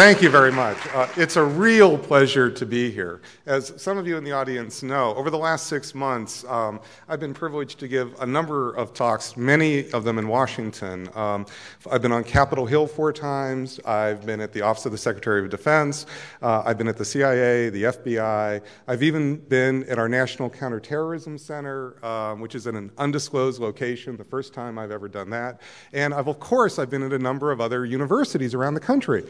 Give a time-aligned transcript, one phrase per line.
[0.00, 0.78] Thank you very much.
[0.94, 3.20] Uh, it's a real pleasure to be here.
[3.44, 7.20] As some of you in the audience know, over the last six months, um, I've
[7.20, 11.06] been privileged to give a number of talks, many of them in Washington.
[11.14, 11.44] Um,
[11.92, 13.78] I've been on Capitol Hill four times.
[13.80, 16.06] I've been at the Office of the Secretary of Defense.
[16.40, 18.62] Uh, I've been at the CIA, the FBI.
[18.88, 24.16] I've even been at our National Counterterrorism Center, um, which is in an undisclosed location,
[24.16, 25.60] the first time I've ever done that.
[25.92, 29.26] And I've, of course, I've been at a number of other universities around the country.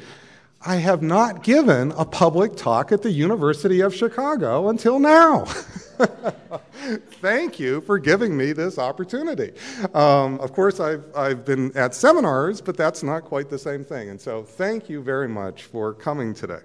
[0.63, 5.45] I have not given a public talk at the University of Chicago until now.
[7.23, 9.53] Thank you for giving me this opportunity.
[9.95, 14.11] Um, of course, I've, I've been at seminars, but that's not quite the same thing.
[14.11, 16.61] And so, thank you very much for coming today.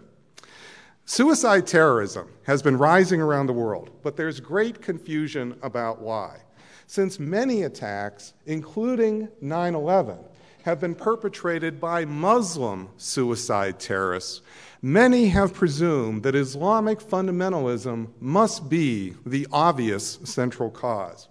[1.06, 6.40] Suicide terrorism has been rising around the world, but there's great confusion about why.
[6.88, 10.18] Since many attacks, including 9 11,
[10.66, 14.42] have been perpetrated by Muslim suicide terrorists,
[14.82, 21.28] many have presumed that Islamic fundamentalism must be the obvious central cause.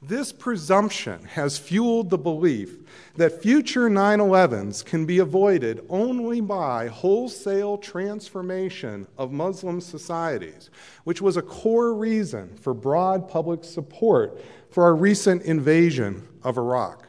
[0.00, 2.76] This presumption has fueled the belief
[3.16, 10.70] that future 9 11s can be avoided only by wholesale transformation of Muslim societies,
[11.02, 17.08] which was a core reason for broad public support for our recent invasion of Iraq.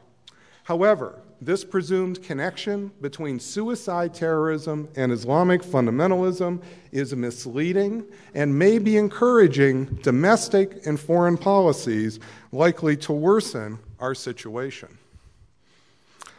[0.64, 8.98] However, this presumed connection between suicide terrorism and Islamic fundamentalism is misleading and may be
[8.98, 12.20] encouraging domestic and foreign policies
[12.52, 14.98] likely to worsen our situation.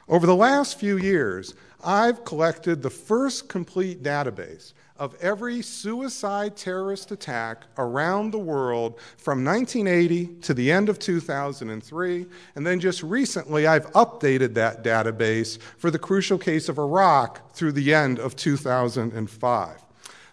[0.08, 1.54] Over the last few years,
[1.84, 9.42] I've collected the first complete database of every suicide terrorist attack around the world from
[9.42, 12.26] 1980 to the end of 2003.
[12.54, 17.72] And then just recently, I've updated that database for the crucial case of Iraq through
[17.72, 19.89] the end of 2005.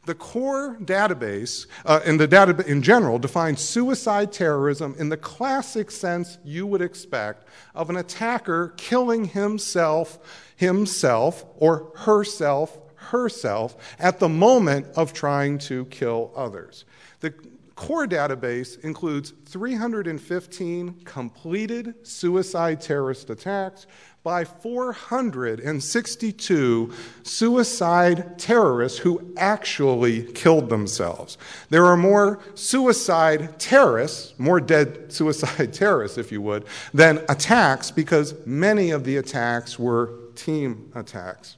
[0.08, 6.38] The core database, uh, the data in general, defines suicide terrorism in the classic sense
[6.46, 7.46] you would expect
[7.76, 10.18] of an attacker killing himself,
[10.56, 16.86] himself, or herself herself at the moment of trying to kill others.
[17.20, 17.34] The
[17.78, 23.88] core database includes 315 completed suicide terrorist attacks
[24.24, 31.38] by 462 suicide terrorists who actually killed themselves.
[31.70, 36.66] There are more suicide terrorists, more dead suicide terrorists, if you would,
[36.96, 41.58] than attacks because many of the attacks were team attacks.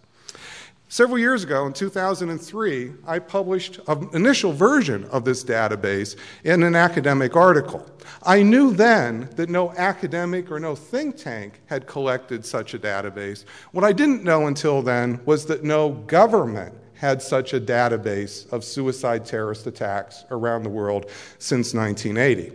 [0.91, 6.75] Several years ago, in 2003, I published an initial version of this database in an
[6.75, 7.85] academic article.
[8.23, 13.45] I knew then that no academic or no think tank had collected such a database.
[13.71, 18.61] What I didn't know until then was that no government had such a database of
[18.61, 22.51] suicide terrorist attacks around the world since 1980.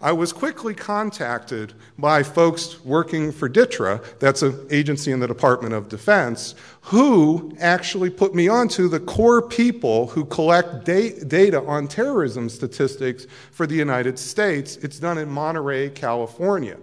[0.00, 5.74] I was quickly contacted by folks working for DTRA, that's an agency in the Department
[5.74, 11.86] of Defense, who actually put me onto the core people who collect da- data on
[11.86, 14.76] terrorism statistics for the United States.
[14.78, 16.78] It's done in Monterey, California.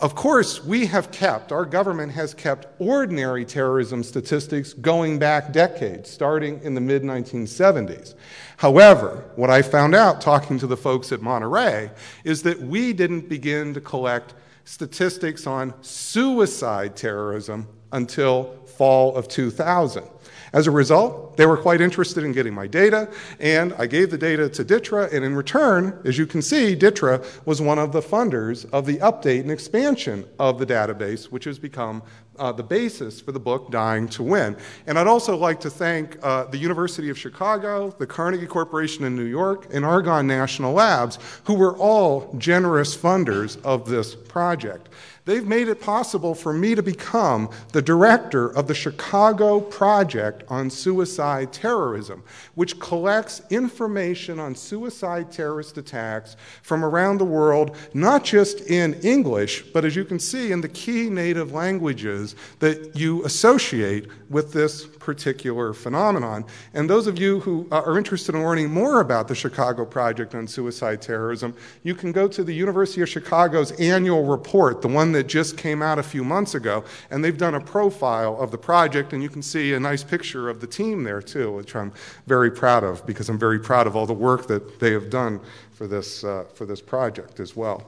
[0.00, 6.08] Of course, we have kept, our government has kept ordinary terrorism statistics going back decades,
[6.08, 8.14] starting in the mid 1970s.
[8.58, 11.90] However, what I found out talking to the folks at Monterey
[12.22, 20.04] is that we didn't begin to collect statistics on suicide terrorism until fall of 2000.
[20.52, 24.18] As a result, they were quite interested in getting my data, and I gave the
[24.18, 28.00] data to DTRA, and in return, as you can see, DTRA was one of the
[28.00, 32.02] funders of the update and expansion of the database, which has become
[32.38, 34.56] uh, the basis for the book Dying to Win.
[34.86, 39.16] And I'd also like to thank uh, the University of Chicago, the Carnegie Corporation in
[39.16, 44.88] New York, and Argonne National Labs, who were all generous funders of this project.
[45.28, 50.70] They've made it possible for me to become the director of the Chicago Project on
[50.70, 52.22] Suicide Terrorism,
[52.54, 59.64] which collects information on suicide terrorist attacks from around the world, not just in English,
[59.74, 64.86] but as you can see in the key native languages that you associate with this
[64.86, 66.44] particular phenomenon.
[66.72, 70.34] And those of you who uh, are interested in learning more about the Chicago Project
[70.34, 75.12] on Suicide Terrorism, you can go to the University of Chicago's annual report, the one
[75.12, 78.58] that just came out a few months ago, and they've done a profile of the
[78.58, 81.92] project, and you can see a nice picture of the team there too, which I'm
[82.26, 85.40] very proud of because I'm very proud of all the work that they have done
[85.72, 87.82] for this, uh, for this project as well.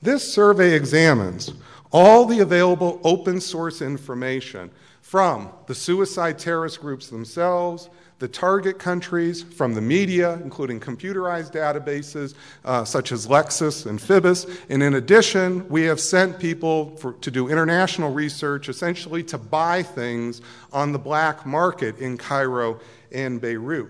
[0.00, 1.52] This survey examines
[1.92, 4.70] all the available open source information
[5.00, 7.88] from the suicide terrorist groups themselves,
[8.22, 12.34] the target countries, from the media, including computerized databases
[12.64, 14.60] uh, such as Lexis and FBIS.
[14.68, 19.82] And in addition, we have sent people for, to do international research, essentially to buy
[19.82, 20.40] things
[20.72, 22.78] on the black market in Cairo
[23.10, 23.88] and Beirut.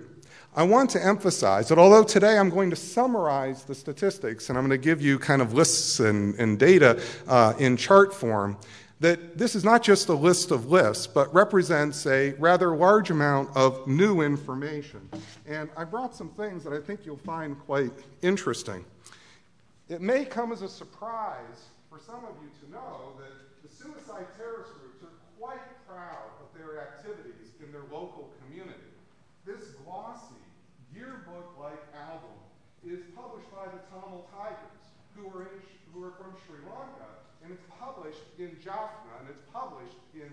[0.56, 4.66] I want to emphasize that although today I'm going to summarize the statistics and I'm
[4.66, 8.56] going to give you kind of lists and, and data uh, in chart form,
[9.02, 13.50] that this is not just a list of lists, but represents a rather large amount
[13.56, 15.08] of new information.
[15.44, 17.90] And I brought some things that I think you'll find quite
[18.22, 18.84] interesting.
[19.88, 23.34] It may come as a surprise for some of you to know that
[23.66, 28.94] the suicide terrorist groups are quite proud of their activities in their local community.
[29.44, 30.38] This glossy
[30.94, 32.38] yearbook-like album
[32.86, 35.58] is published by the Tamil Tigers, who are, in,
[35.92, 37.10] who are from Sri Lanka,
[37.42, 40.30] and it's published in Jaffna, and it's published in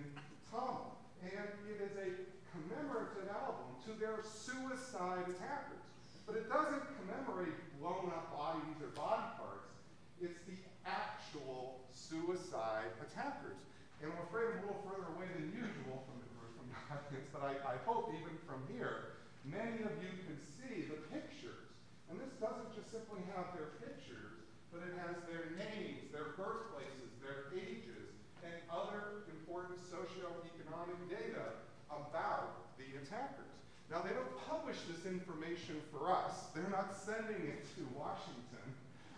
[0.54, 0.94] Tamil.
[1.26, 2.10] And it is a
[2.54, 5.84] commemorative album to their suicide attackers.
[6.24, 9.74] But it doesn't commemorate blown up bodies or body parts.
[10.22, 13.58] It's the actual suicide attackers.
[14.00, 16.80] And I'm afraid I'm a little further away than usual from the group, from the
[16.88, 21.68] audience, but I, I hope even from here many of you can see the pictures.
[22.08, 24.38] And this doesn't just simply have their pictures,
[24.69, 28.13] but it has their names, their birthplaces, their ages,
[28.45, 31.57] and other important socioeconomic data
[31.89, 33.50] about the attackers.
[33.89, 36.54] Now, they don't publish this information for us.
[36.54, 38.66] They're not sending it to Washington.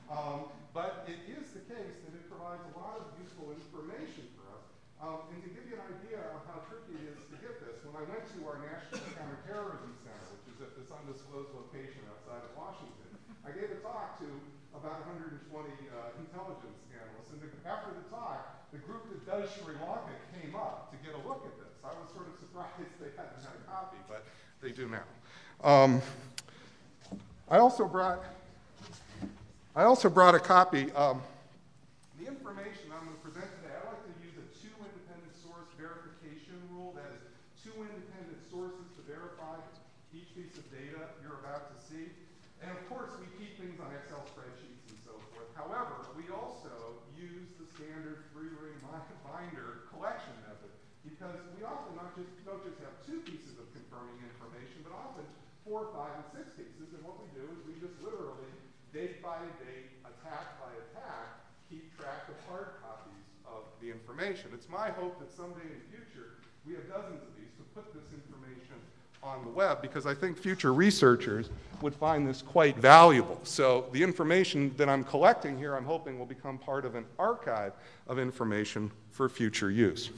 [0.08, 4.48] Um, but it is the case that it provides a lot of useful information for
[4.56, 4.64] us.
[5.04, 7.84] Um, and to give you an idea of how tricky it is to get this,
[7.84, 12.48] when I went to our National Counterterrorism Center, which is at this undisclosed location outside
[12.48, 13.12] of Washington.
[13.42, 13.81] I gave a
[14.82, 19.78] about 120 uh, intelligence analysts, and the, after the talk, the group that does Sri
[19.78, 21.78] Lanka came up to get a look at this.
[21.86, 24.26] I was sort of surprised they hadn't had a copy, but
[24.58, 25.06] they do now.
[25.62, 26.02] Um,
[27.46, 28.26] I also brought
[29.78, 30.92] I also brought a copy.
[30.98, 31.22] Um,
[32.20, 35.70] the information I'm going to present today, I like to use a two independent source
[35.78, 36.92] verification rule.
[36.98, 37.24] That is
[37.62, 39.62] two independent sources to verify
[40.12, 42.12] each piece of data you're about to see.
[42.62, 45.50] And of course, we keep things on Excel spreadsheets and so forth.
[45.58, 48.78] However, we also use the standard three-ring
[49.26, 50.70] binder collection method
[51.02, 55.26] because we often not just, don't just have two pieces of confirming information, but often
[55.66, 56.94] four, five, and six pieces.
[56.94, 58.54] And what we do is we just literally,
[58.94, 64.54] date by date, attack by attack, keep track of hard copies of the information.
[64.54, 67.90] It's my hope that someday in the future we have dozens of these to put
[67.90, 68.78] this information
[69.32, 71.50] on the web because I think future researchers
[71.82, 73.40] would find this quite valuable.
[73.44, 77.72] So, the information that I'm collecting here, I'm hoping will become part of an archive
[78.08, 80.10] of information for future use.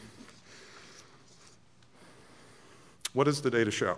[3.13, 3.97] What does the data show?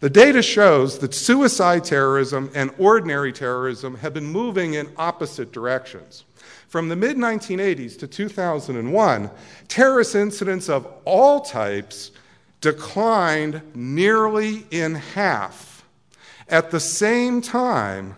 [0.00, 6.24] The data shows that suicide terrorism and ordinary terrorism have been moving in opposite directions.
[6.68, 9.30] From the mid 1980s to 2001,
[9.68, 12.12] terrorist incidents of all types
[12.60, 15.84] declined nearly in half.
[16.48, 18.16] At the same time,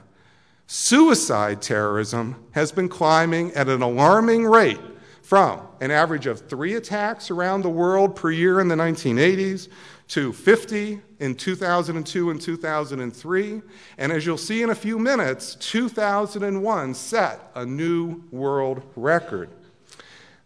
[0.67, 4.81] suicide terrorism has been climbing at an alarming rate
[5.23, 9.69] from an average of three attacks around the world per year in the 1980s
[10.09, 13.63] to 50 in 2002 and 2003.
[13.99, 19.49] And as you'll see in a few minutes, 2001 set a new world record.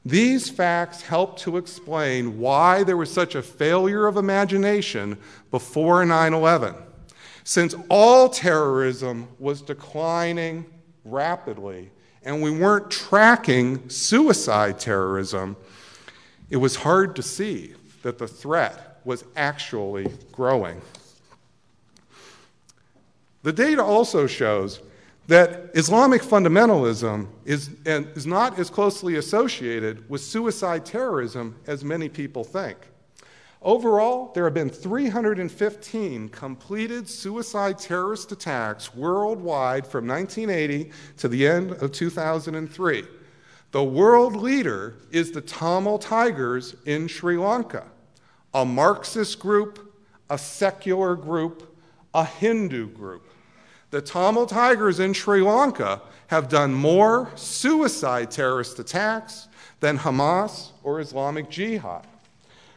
[0.06, 5.18] These facts help to explain why there was such a failure of imagination
[5.50, 6.76] before 9 11.
[7.42, 10.64] Since all terrorism was declining
[11.04, 11.90] rapidly
[12.22, 15.56] and we weren't tracking suicide terrorism,
[16.50, 20.80] it was hard to see that the threat was actually growing.
[23.42, 24.78] The data also shows
[25.28, 32.44] that Islamic fundamentalism is, is not as closely associated with suicide terrorism as many people
[32.44, 32.76] think.
[33.60, 41.72] Overall, there have been 315 completed suicide terrorist attacks worldwide from 1980 to the end
[41.72, 43.04] of 2003.
[43.72, 47.84] The world leader is the Tamil Tigers in Sri Lanka,
[48.54, 49.92] a Marxist group,
[50.30, 51.76] a secular group,
[52.14, 53.25] a Hindu group
[53.96, 59.48] the Tamil Tigers in Sri Lanka have done more suicide terrorist attacks
[59.80, 62.06] than Hamas or Islamic Jihad.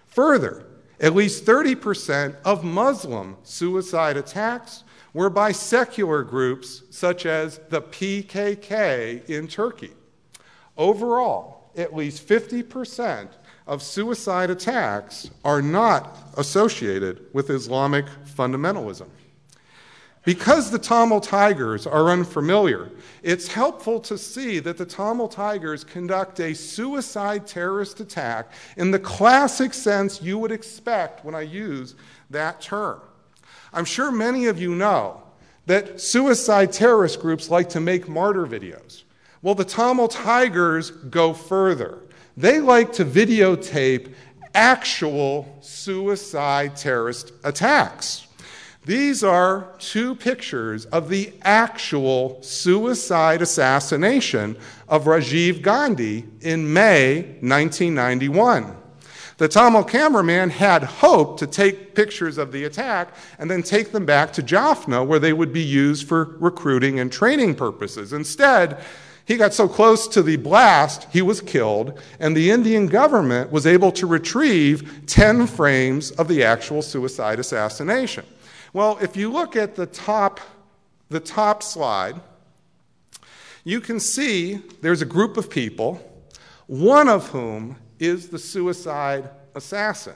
[0.08, 0.66] Further,
[0.98, 9.30] at least 30% of Muslim suicide attacks were by secular groups such as the PKK
[9.30, 9.92] in Turkey.
[10.78, 13.28] Overall, at least 50%
[13.68, 19.10] of suicide attacks are not associated with Islamic fundamentalism.
[20.26, 22.92] Because the Tamil Tigers are unfamiliar,
[23.24, 29.00] it's helpful to see that the Tamil Tigers conduct a suicide terrorist attack in the
[29.00, 31.96] classic sense you would expect when I use
[32.30, 33.00] that term.
[33.72, 35.24] I'm sure many of you know
[35.68, 39.04] that suicide terrorist groups like to make martyr videos.
[39.42, 42.00] Well, the Tamil Tigers go further.
[42.36, 44.14] They like to videotape
[44.54, 48.28] actual suicide terrorist attacks.
[48.90, 58.76] These are two pictures of the actual suicide assassination of Rajiv Gandhi in May 1991.
[59.38, 64.08] The Tamil cameraman had hoped to take pictures of the attack and then take them
[64.08, 68.12] back to Jaffna where they would be used for recruiting and training purposes.
[68.12, 68.84] Instead,
[69.24, 73.68] he got so close to the blast, he was killed, and the Indian government was
[73.68, 78.26] able to retrieve 10 frames of the actual suicide assassination.
[78.74, 80.40] Well, if you look at the top,
[81.10, 82.16] the top slide,
[83.64, 86.00] you can see there's a group of people,
[86.68, 90.14] one of whom is the suicide assassin.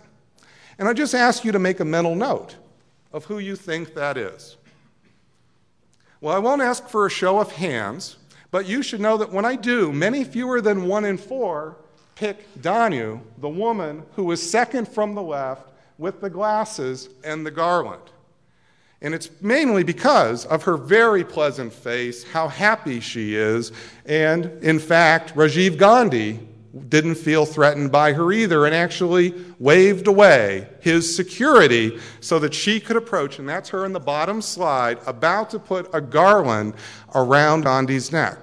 [0.78, 2.56] And I just ask you to make a mental note
[3.12, 4.58] of who you think that is.
[6.22, 8.18] Well, I won't ask for a show of hands,
[8.50, 11.78] but you should know that when I do, many fewer than one in four
[12.16, 15.68] pick Dhanu, the woman who is second from the left
[15.98, 18.13] with the glasses and the garland.
[19.04, 23.74] And it's mainly because of her very pleasant face, how happy she is,
[24.06, 26.40] and in fact, Rajiv Gandhi
[26.88, 32.80] didn't feel threatened by her either and actually waved away his security so that she
[32.80, 36.74] could approach, and that's her in the bottom slide, about to put a garland
[37.14, 38.38] around Gandhi's neck.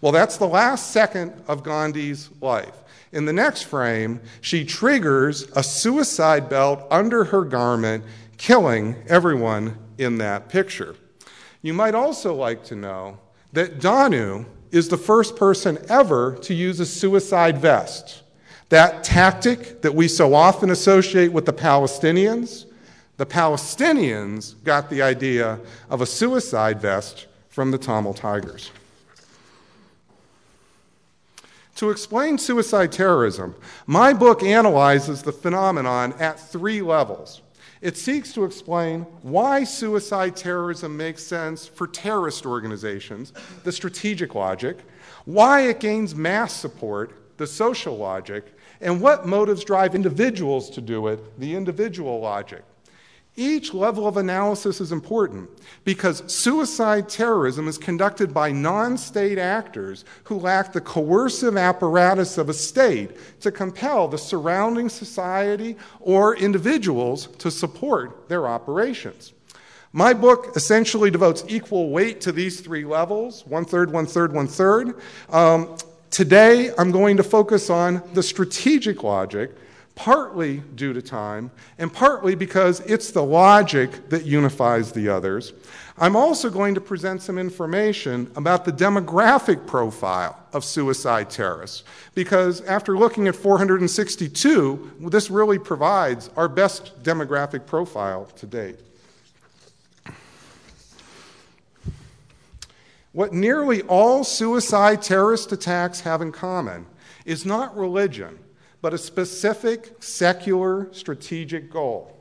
[0.00, 2.74] Well, that's the last second of Gandhi's life.
[3.12, 8.02] In the next frame, she triggers a suicide belt under her garment,
[8.36, 10.96] killing everyone in that picture.
[11.62, 13.18] You might also like to know
[13.52, 18.22] that Dhanu is the first person ever to use a suicide vest.
[18.68, 22.66] That tactic that we so often associate with the Palestinians,
[23.16, 28.70] the Palestinians got the idea of a suicide vest from the Tamil Tigers.
[31.76, 33.54] To explain suicide terrorism,
[33.86, 37.42] my book analyzes the phenomenon at three levels.
[37.80, 43.32] It seeks to explain why suicide terrorism makes sense for terrorist organizations,
[43.64, 44.78] the strategic logic,
[45.24, 51.08] why it gains mass support, the social logic, and what motives drive individuals to do
[51.08, 52.62] it, the individual logic.
[53.38, 55.50] Each level of analysis is important
[55.84, 62.48] because suicide terrorism is conducted by non state actors who lack the coercive apparatus of
[62.48, 63.10] a state
[63.42, 69.34] to compel the surrounding society or individuals to support their operations.
[69.92, 74.46] My book essentially devotes equal weight to these three levels one third, one third, one
[74.46, 74.98] third.
[75.28, 75.76] Um,
[76.10, 79.54] today, I'm going to focus on the strategic logic
[79.96, 85.54] partly due to time, and partly because it's the logic that unifies the others.
[85.98, 91.82] I'm also going to present some information about the demographic profile of suicide terrorists,
[92.14, 98.78] because after looking at 462, this really provides our best demographic profile to date.
[103.12, 106.84] What nearly all suicide terrorist attacks have in common
[107.24, 108.38] is not religion
[108.80, 112.16] but a specific secular strategic goal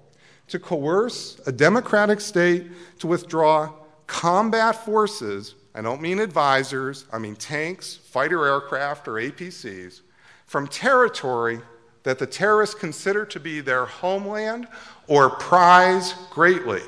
[0.48, 2.68] to coerce a democratic state
[3.00, 3.72] to withdraw
[4.08, 10.02] combat forces, I don't mean advisors, I mean tanks, fighter aircraft, or APCs,
[10.46, 11.60] from territory
[12.04, 14.68] that the terrorists consider to be their homeland
[15.08, 16.82] or prize greatly.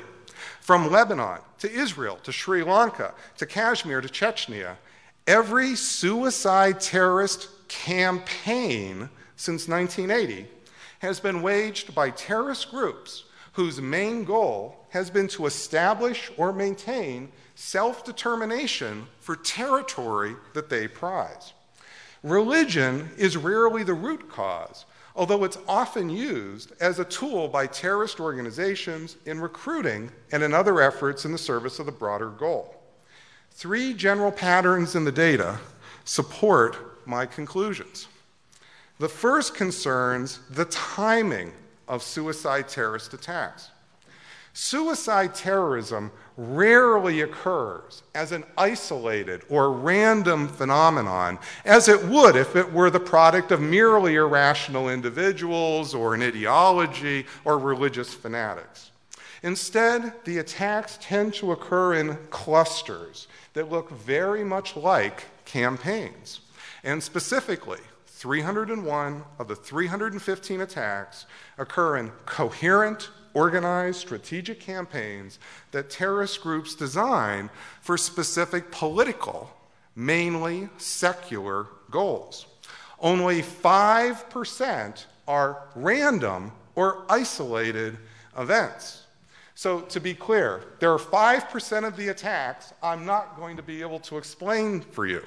[0.60, 4.76] From Lebanon to Israel to Sri Lanka to Kashmir to Chechnya,
[5.26, 9.08] every suicide terrorist campaign
[9.38, 10.46] since 1980
[10.98, 17.30] has been waged by terrorist groups whose main goal has been to establish or maintain
[17.54, 21.52] self determination for territory that they prize.
[22.22, 28.18] Religion is rarely the root cause, although it's often used as a tool by terrorist
[28.18, 32.74] organizations in recruiting and in other efforts in the service of the broader goal.
[33.52, 35.58] Three general patterns in the data
[36.04, 38.08] support my conclusions.
[38.98, 41.52] The first concerns the timing
[41.86, 43.70] of suicide terrorist attacks.
[44.52, 52.72] Suicide terrorism rarely occurs as an isolated or random phenomenon, as it would if it
[52.72, 58.90] were the product of merely irrational individuals or an ideology or religious fanatics.
[59.44, 66.40] Instead, the attacks tend to occur in clusters that look very much like campaigns.
[66.82, 67.80] And specifically,
[68.18, 75.38] 301 of the 315 attacks occur in coherent, organized strategic campaigns
[75.70, 77.48] that terrorist groups design
[77.80, 79.48] for specific political,
[79.94, 82.46] mainly secular goals.
[82.98, 87.98] Only 5% are random or isolated
[88.36, 89.04] events.
[89.54, 93.80] So, to be clear, there are 5% of the attacks I'm not going to be
[93.80, 95.24] able to explain for you.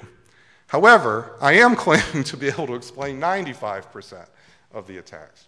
[0.72, 4.26] However, I am claiming to be able to explain 95%
[4.72, 5.44] of the attacks.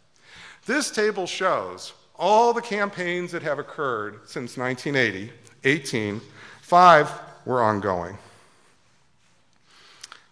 [0.67, 5.33] This table shows all the campaigns that have occurred since 1980,
[5.65, 6.21] 18,
[6.61, 7.11] five
[7.47, 8.19] were ongoing.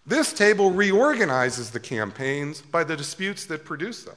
[0.05, 4.15] This table reorganizes the campaigns by the disputes that produce them.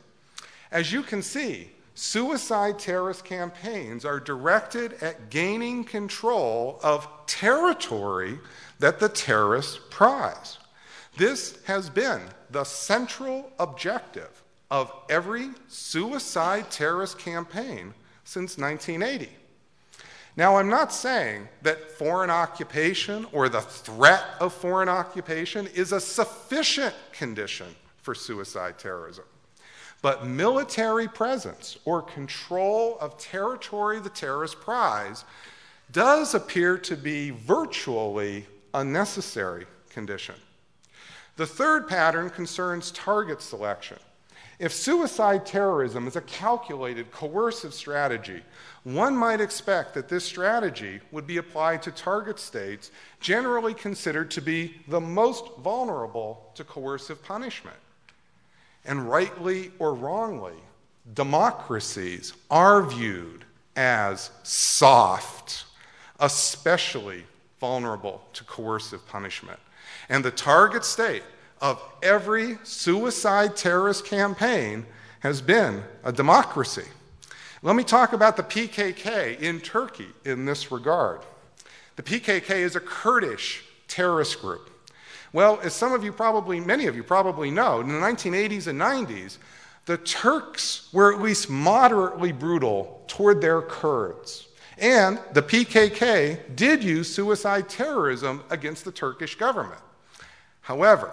[0.71, 8.38] As you can see, suicide terrorist campaigns are directed at gaining control of territory
[8.78, 10.59] that the terrorists prize.
[11.17, 12.21] This has been
[12.51, 17.95] the central objective of every suicide terrorist campaign
[18.25, 19.31] since 1980.
[20.37, 26.01] Now, I'm not saying that foreign occupation or the threat of foreign occupation is a
[26.01, 29.25] sufficient condition for suicide terrorism.
[30.03, 35.25] But military presence or control of territory the terrorist prize
[35.91, 40.35] does appear to be virtually a necessary condition.
[41.37, 43.99] The third pattern concerns target selection.
[44.59, 48.43] If suicide terrorism is a calculated, coercive strategy,
[48.85, 52.90] one might expect that this strategy would be applied to target states
[53.21, 57.76] generally considered to be the most vulnerable to coercive punishment.
[58.87, 60.55] And rightly or wrongly,
[61.12, 65.65] democracies are viewed as soft,
[66.19, 67.25] especially
[67.61, 69.61] vulnerable to coercive punishment.
[70.09, 71.23] And the target state
[71.61, 74.87] of every suicide terrorist campaign
[75.21, 76.85] has been a democracy.
[77.63, 81.23] Let me talk about the PKK in Turkey in this regard.
[81.97, 84.71] The PKK is a Kurdish terrorist group.
[85.33, 88.81] Well, as some of you probably, many of you probably know, in the 1980s and
[88.81, 89.39] 90s,
[89.87, 94.49] the Turks were at least moderately brutal toward their Kurds.
[94.78, 99.80] And the PKK did use suicide terrorism against the Turkish government.
[100.60, 101.10] However,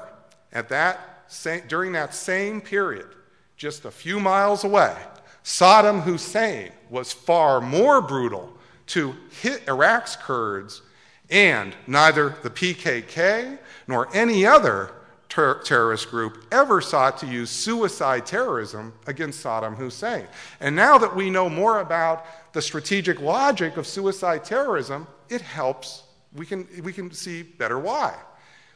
[0.52, 3.08] at that same, during that same period,
[3.56, 4.96] just a few miles away,
[5.44, 8.52] Saddam Hussein was far more brutal
[8.88, 10.82] to hit Iraq's Kurds,
[11.30, 14.92] and neither the PKK nor any other
[15.34, 20.28] ter- terrorist group ever sought to use suicide terrorism against Saddam Hussein.
[20.60, 26.04] And now that we know more about the strategic logic of suicide terrorism, it helps.
[26.36, 28.16] We can, we can see better why.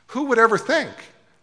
[0.07, 0.89] Who would ever think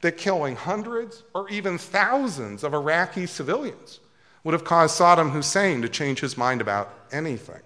[0.00, 4.00] that killing hundreds or even thousands of Iraqi civilians
[4.42, 7.60] would have caused Saddam Hussein to change his mind about anything.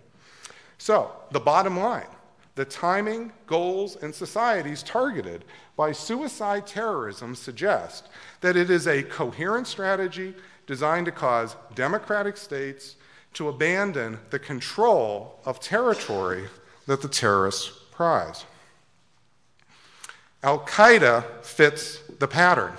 [0.76, 2.06] So, the bottom line
[2.58, 5.44] the timing, goals, and societies targeted
[5.76, 8.08] by suicide terrorism suggest
[8.40, 10.34] that it is a coherent strategy
[10.66, 12.96] designed to cause democratic states
[13.32, 16.48] to abandon the control of territory
[16.88, 18.44] that the terrorists prize.
[20.42, 22.72] Al Qaeda fits the pattern.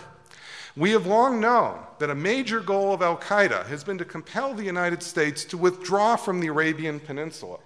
[0.76, 4.54] We have long known that a major goal of Al Qaeda has been to compel
[4.54, 7.60] the United States to withdraw from the Arabian Peninsula,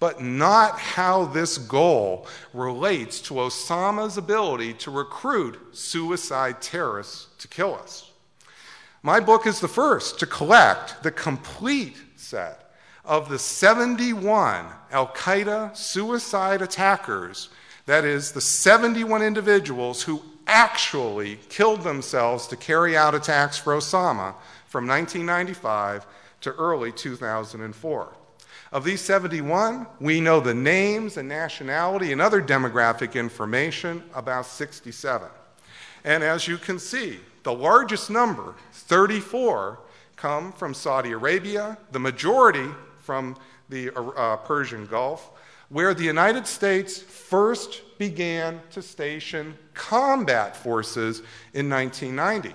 [0.00, 7.74] but not how this goal relates to Osama's ability to recruit suicide terrorists to kill
[7.74, 8.10] us.
[9.02, 12.72] My book is the first to collect the complete set
[13.04, 17.48] of the 71 Al Qaeda suicide attackers,
[17.86, 24.34] that is, the 71 individuals who actually killed themselves to carry out attacks for Osama
[24.66, 26.06] from 1995
[26.42, 28.17] to early 2004.
[28.70, 35.28] Of these 71, we know the names and nationality and other demographic information about 67.
[36.04, 39.78] And as you can see, the largest number, 34,
[40.16, 42.66] come from Saudi Arabia, the majority
[43.02, 43.36] from
[43.70, 45.30] the uh, Persian Gulf,
[45.70, 51.20] where the United States first began to station combat forces
[51.54, 52.54] in 1990.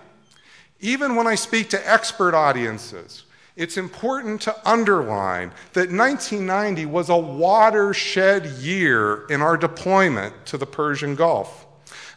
[0.80, 3.23] Even when I speak to expert audiences
[3.55, 10.65] it's important to underline that 1990 was a watershed year in our deployment to the
[10.65, 11.67] Persian Gulf.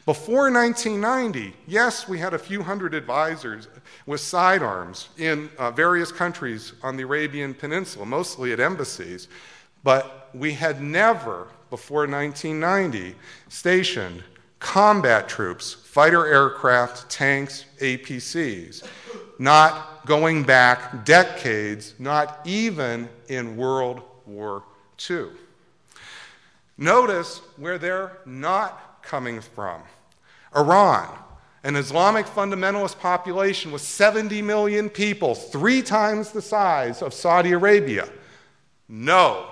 [0.06, 3.68] Before 1990, yes, we had a few hundred advisors
[4.06, 9.28] with sidearms in uh, various countries on the Arabian Peninsula, mostly at embassies,
[9.82, 13.16] but we had never, before 1990,
[13.48, 14.22] stationed
[14.58, 18.86] combat troops, fighter aircraft, tanks, APCs,
[19.38, 24.64] not going back decades, not even in World War
[25.10, 25.26] II.
[26.78, 29.82] Notice where they're not coming from.
[30.54, 31.08] Iran,
[31.64, 38.08] an Islamic fundamentalist population with 70 million people, three times the size of Saudi Arabia.
[38.88, 39.50] No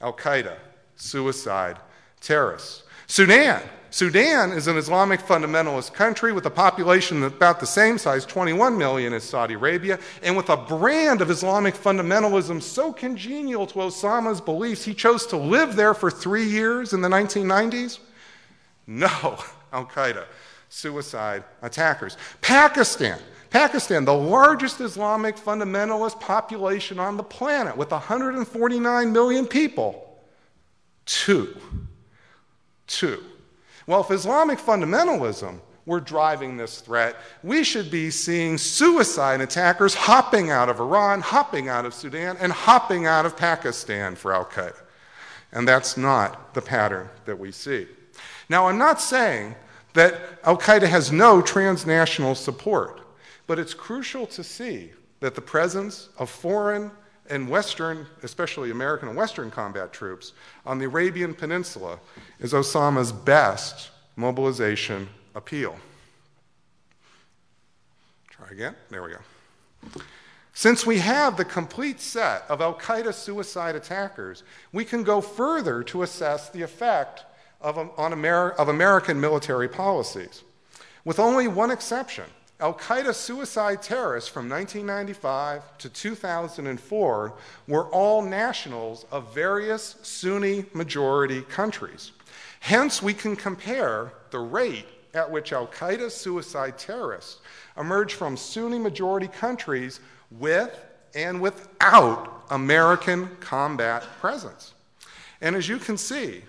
[0.00, 0.56] Al Qaeda,
[0.96, 1.78] suicide,
[2.20, 2.82] terrorists.
[3.06, 3.62] Sudan,
[3.94, 9.12] Sudan is an Islamic fundamentalist country with a population about the same size, 21 million,
[9.12, 14.84] as Saudi Arabia, and with a brand of Islamic fundamentalism so congenial to Osama's beliefs,
[14.84, 18.00] he chose to live there for three years in the 1990s?
[18.88, 19.38] No,
[19.72, 20.24] Al Qaeda,
[20.68, 22.16] suicide attackers.
[22.40, 23.20] Pakistan.
[23.50, 30.18] Pakistan, the largest Islamic fundamentalist population on the planet, with 149 million people.
[31.06, 31.56] Two.
[32.88, 33.22] Two.
[33.86, 40.50] Well, if Islamic fundamentalism were driving this threat, we should be seeing suicide attackers hopping
[40.50, 44.80] out of Iran, hopping out of Sudan, and hopping out of Pakistan for Al Qaeda.
[45.52, 47.86] And that's not the pattern that we see.
[48.48, 49.54] Now, I'm not saying
[49.92, 53.00] that Al Qaeda has no transnational support,
[53.46, 56.90] but it's crucial to see that the presence of foreign
[57.30, 60.32] and Western, especially American and Western combat troops
[60.66, 61.98] on the Arabian Peninsula
[62.38, 65.76] is Osama's best mobilization appeal.
[68.30, 68.74] Try again.
[68.90, 70.00] There we go.
[70.52, 75.82] Since we have the complete set of Al Qaeda suicide attackers, we can go further
[75.84, 77.24] to assess the effect
[77.60, 80.42] of, um, on Amer- of American military policies.
[81.04, 82.26] With only one exception,
[82.60, 87.34] Al Qaeda suicide terrorists from 1995 to 2004
[87.66, 92.12] were all nationals of various Sunni majority countries.
[92.60, 97.40] Hence, we can compare the rate at which Al Qaeda suicide terrorists
[97.76, 99.98] emerge from Sunni majority countries
[100.30, 100.78] with
[101.14, 104.74] and without American combat presence.
[105.40, 106.42] And as you can see,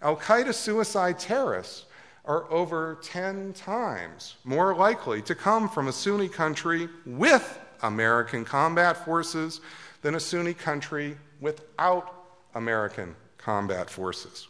[0.00, 1.84] Al Qaeda suicide terrorists
[2.24, 9.04] are over 10 times more likely to come from a Sunni country with American combat
[9.04, 9.60] forces
[10.02, 12.14] than a Sunni country without
[12.54, 14.48] American combat forces.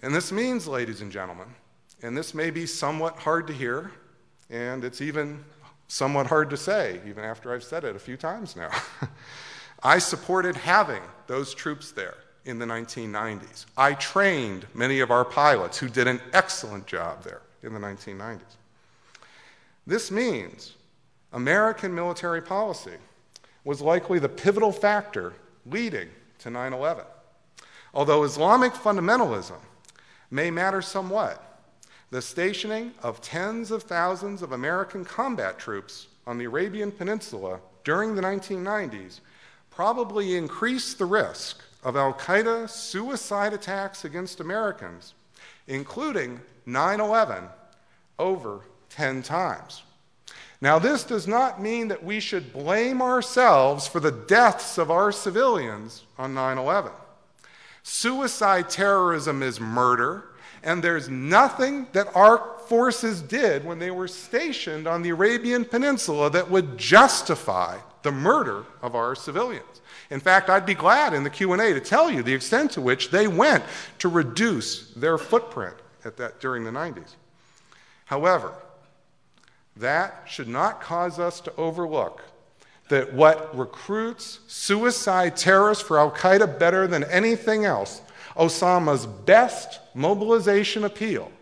[0.00, 1.48] And this means, ladies and gentlemen,
[2.02, 3.92] and this may be somewhat hard to hear,
[4.50, 5.44] and it's even
[5.86, 8.70] somewhat hard to say, even after I've said it a few times now.
[9.82, 13.66] I supported having those troops there in the 1990s.
[13.76, 18.40] I trained many of our pilots who did an excellent job there in the 1990s.
[19.86, 20.74] This means
[21.32, 22.96] American military policy
[23.64, 25.32] was likely the pivotal factor
[25.66, 27.04] leading to 9 11.
[27.94, 29.58] Although Islamic fundamentalism
[30.30, 31.60] may matter somewhat,
[32.10, 38.14] the stationing of tens of thousands of American combat troops on the Arabian Peninsula during
[38.14, 39.20] the 1990s
[39.70, 45.14] probably increased the risk of Al Qaeda suicide attacks against Americans,
[45.66, 47.44] including 9 11,
[48.18, 49.82] over 10 times.
[50.60, 55.10] Now, this does not mean that we should blame ourselves for the deaths of our
[55.10, 56.92] civilians on 9 11.
[57.82, 60.24] Suicide terrorism is murder,
[60.62, 66.30] and there's nothing that our forces did when they were stationed on the Arabian Peninsula
[66.30, 69.80] that would justify the murder of our civilians.
[70.10, 73.10] In fact, I'd be glad in the Q&A to tell you the extent to which
[73.10, 73.64] they went
[73.98, 77.14] to reduce their footprint at that during the 90s.
[78.06, 78.52] However,
[79.76, 82.22] that should not cause us to overlook
[82.88, 88.02] that what recruits suicide terrorists for Al Qaeda better than anything else,
[88.36, 91.32] Osama's best mobilization appeal,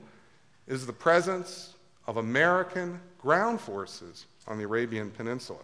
[0.69, 1.75] is the presence
[2.07, 5.59] of American ground forces on the Arabian Peninsula.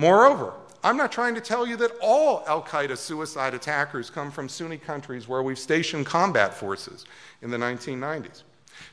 [0.00, 4.48] Moreover, I'm not trying to tell you that all Al Qaeda suicide attackers come from
[4.48, 7.04] Sunni countries where we've stationed combat forces
[7.42, 8.44] in the 1990s.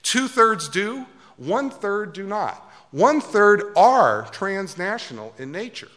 [0.04, 1.06] Two thirds do,
[1.38, 2.74] one third do not.
[2.92, 5.88] One third are transnational in nature.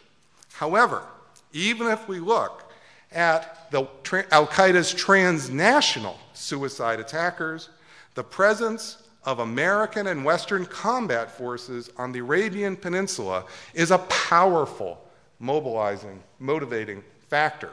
[0.53, 1.03] However,
[1.51, 2.71] even if we look
[3.11, 7.67] at Al Qaeda's transnational suicide attackers,
[8.15, 15.03] the presence of American and Western combat forces on the Arabian Peninsula is a powerful,
[15.39, 17.69] mobilizing, motivating factor.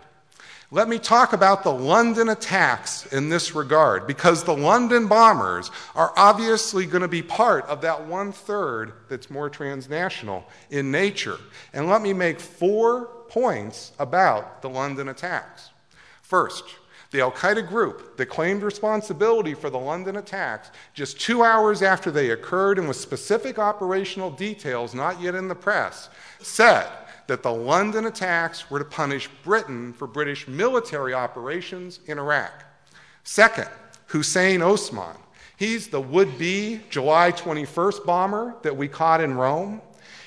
[0.70, 6.12] Let me talk about the London attacks in this regard, because the London bombers are
[6.14, 11.38] obviously going to be part of that one third that's more transnational in nature.
[11.72, 15.70] And let me make four points about the London attacks.
[16.20, 16.64] First,
[17.10, 22.10] the Al Qaeda group that claimed responsibility for the London attacks just two hours after
[22.10, 26.86] they occurred and with specific operational details not yet in the press said
[27.28, 32.64] that the London attacks were to punish Britain for British military operations in Iraq.
[33.22, 33.68] Second,
[34.06, 35.16] Hussein Osman.
[35.56, 39.82] He's the would be July 21st bomber that we caught in Rome.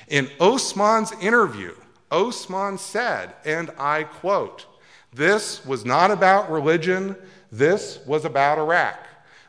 [0.07, 1.73] In Osman's interview,
[2.11, 4.65] Osman said, and I quote,
[5.13, 7.15] this was not about religion,
[7.51, 8.97] this was about Iraq.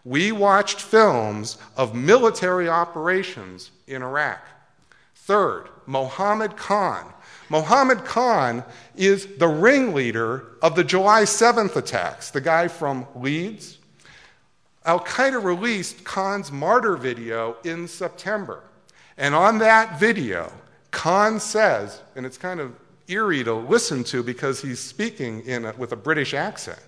[0.05, 4.41] We watched films of military operations in Iraq.
[5.15, 7.13] Third, Mohammed Khan.
[7.49, 8.65] Mohammed Khan
[8.97, 13.79] is the ringleader of the July 7th attacks, the guy from Leeds.
[14.85, 18.65] Al Qaeda released Khan's martyr video in September.
[19.17, 20.51] And on that video,
[20.91, 22.75] Khan says, and it's kind of
[23.09, 26.81] eerie to listen to because he's speaking a, with a British accent,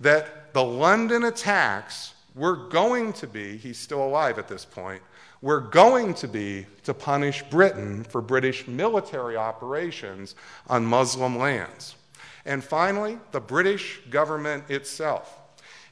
[0.00, 5.02] that the London attacks were going to be, he's still alive at this point,
[5.40, 10.34] were going to be to punish Britain for British military operations
[10.68, 11.94] on Muslim lands.
[12.44, 15.38] And finally, the British government itself.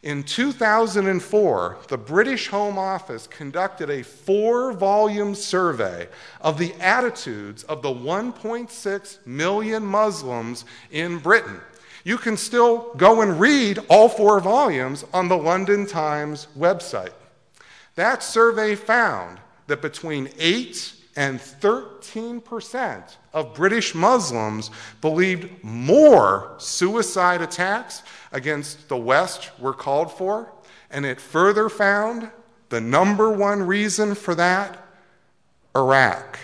[0.04, 6.08] In 2004, the British Home Office conducted a four volume survey
[6.42, 11.58] of the attitudes of the 1.6 million Muslims in Britain.
[12.04, 17.14] You can still go and read all four volumes on the London Times website.
[17.94, 28.03] That survey found that between 8 and 13% of British Muslims believed more suicide attacks
[28.33, 30.53] against the West were called for.
[30.90, 32.31] And it further found
[32.68, 34.81] the number one reason for that
[35.77, 36.38] Iraq.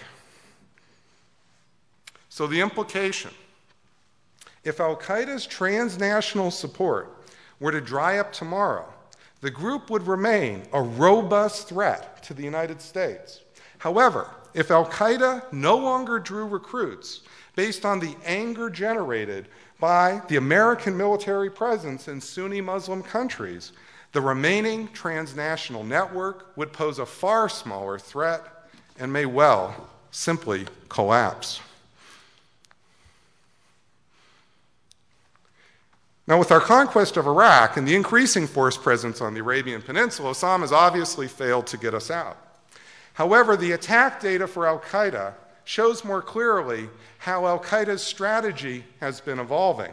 [2.29, 3.31] So, the implication
[4.63, 7.25] if Al Qaeda's transnational support
[7.61, 8.87] were to dry up tomorrow,
[9.41, 13.41] the group would remain a robust threat to the United States.
[13.81, 17.23] However, if Al Qaeda no longer drew recruits
[17.57, 19.49] based on the anger generated
[19.81, 23.73] by the American military presence in Sunni Muslim countries,
[24.13, 28.45] the remaining transnational network would pose a far smaller threat
[28.99, 31.63] and may well simply collapse.
[36.27, 40.33] Now, with our conquest of Iraq and the increasing force presence on the Arabian Peninsula,
[40.33, 42.50] Osama has obviously failed to get us out.
[43.21, 49.21] However, the attack data for Al Qaeda shows more clearly how Al Qaeda's strategy has
[49.21, 49.93] been evolving.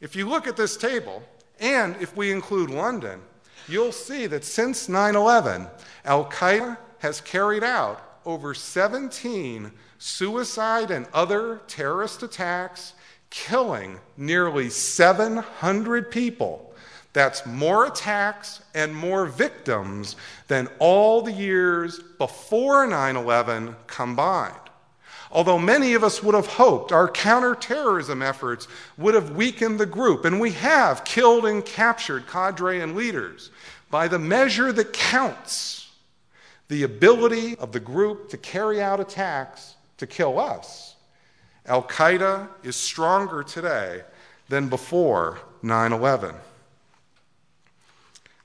[0.00, 1.22] If you look at this table,
[1.60, 3.20] and if we include London,
[3.68, 5.66] you'll see that since 9 11,
[6.06, 12.94] Al Qaeda has carried out over 17 suicide and other terrorist attacks,
[13.28, 16.73] killing nearly 700 people
[17.14, 20.16] that's more attacks and more victims
[20.48, 24.54] than all the years before 9 11 combined.
[25.30, 30.24] Although many of us would have hoped our counterterrorism efforts would have weakened the group,
[30.24, 33.50] and we have killed and captured cadre and leaders,
[33.90, 35.90] by the measure that counts,
[36.68, 40.96] the ability of the group to carry out attacks to kill us,
[41.66, 44.02] Al Qaeda is stronger today
[44.48, 46.34] than before 9 11.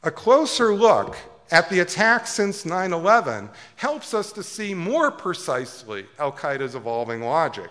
[0.04, 1.18] A closer look
[1.52, 7.22] at the attacks since 9 11 helps us to see more precisely Al Qaeda's evolving
[7.22, 7.70] logic.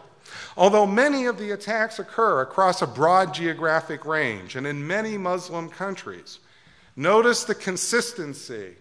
[0.54, 5.70] Although many of the attacks occur across a broad geographic range and in many Muslim
[5.70, 6.38] countries,
[6.96, 8.74] notice the consistency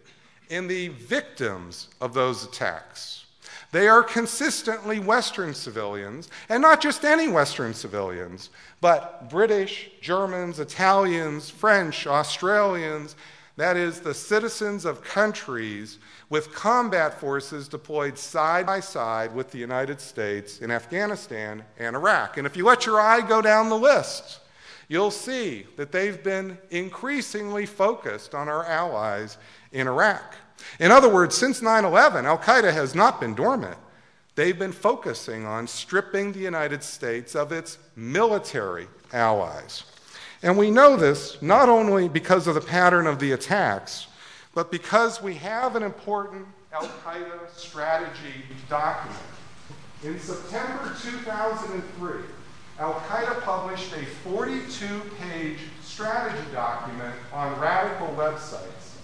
[0.49, 3.25] in the victims of those attacks.
[3.71, 11.49] They are consistently Western civilians, and not just any Western civilians, but British, Germans, Italians,
[11.49, 13.15] French, Australians,
[13.58, 15.98] that is, the citizens of countries
[16.30, 22.38] with combat forces deployed side by side with the United States in Afghanistan and Iraq.
[22.38, 24.41] And if you let your eye go down the list,
[24.88, 29.39] you'll see that they've been increasingly focused on our allies
[29.72, 30.36] in Iraq.
[30.80, 33.78] In other words, since 9 11, Al Qaeda has not been dormant.
[34.36, 39.84] They've been focusing on stripping the United States of its military allies.
[40.43, 44.08] And we know this not only because of the pattern of the attacks,
[44.54, 49.19] but because we have an important Al Qaeda strategy document.
[50.04, 52.21] In September 2003,
[52.80, 58.97] Al Qaeda published a 42 page strategy document on radical websites.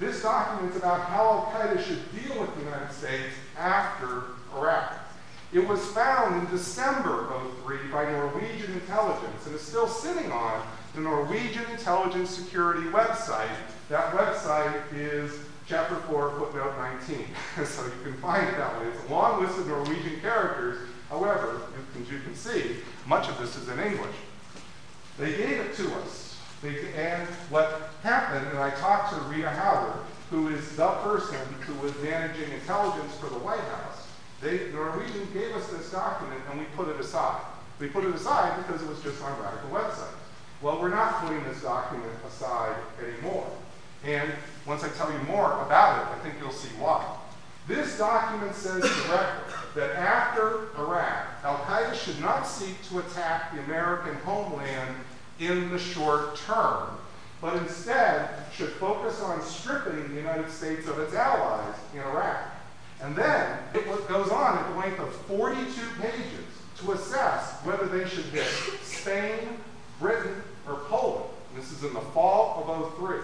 [0.00, 4.24] This document is about how Al Qaeda should deal with the United States after
[4.56, 5.09] Iraq.
[5.52, 10.64] It was found in December of 03 by Norwegian intelligence and is still sitting on
[10.94, 13.48] the Norwegian intelligence security website.
[13.88, 15.32] That website is
[15.66, 17.26] chapter 4, footnote 19.
[17.64, 18.86] so you can find it that way.
[18.88, 20.88] It's a long list of Norwegian characters.
[21.08, 21.62] However,
[22.00, 24.14] as you can see, much of this is in English.
[25.18, 26.38] They gave it to us.
[26.62, 29.98] They, and what happened, and I talked to Rita Howard,
[30.30, 33.99] who is the person who was managing intelligence for the White House.
[34.40, 37.42] They, the Norwegian gave us this document and we put it aside.
[37.78, 40.16] We put it aside because it was just on radical websites.
[40.62, 43.50] Well, we're not putting this document aside anymore.
[44.04, 44.30] And
[44.66, 47.16] once I tell you more about it, I think you'll see why.
[47.66, 53.62] This document says directly that after Iraq, Al Qaeda should not seek to attack the
[53.64, 54.96] American homeland
[55.38, 56.88] in the short term,
[57.40, 62.49] but instead should focus on stripping the United States of its allies in Iraq.
[63.02, 65.64] And then it goes on at the length of 42
[66.00, 66.44] pages
[66.78, 68.46] to assess whether they should hit
[68.82, 69.58] Spain,
[69.98, 71.30] Britain, or Poland.
[71.54, 73.20] This is in the fall of 03.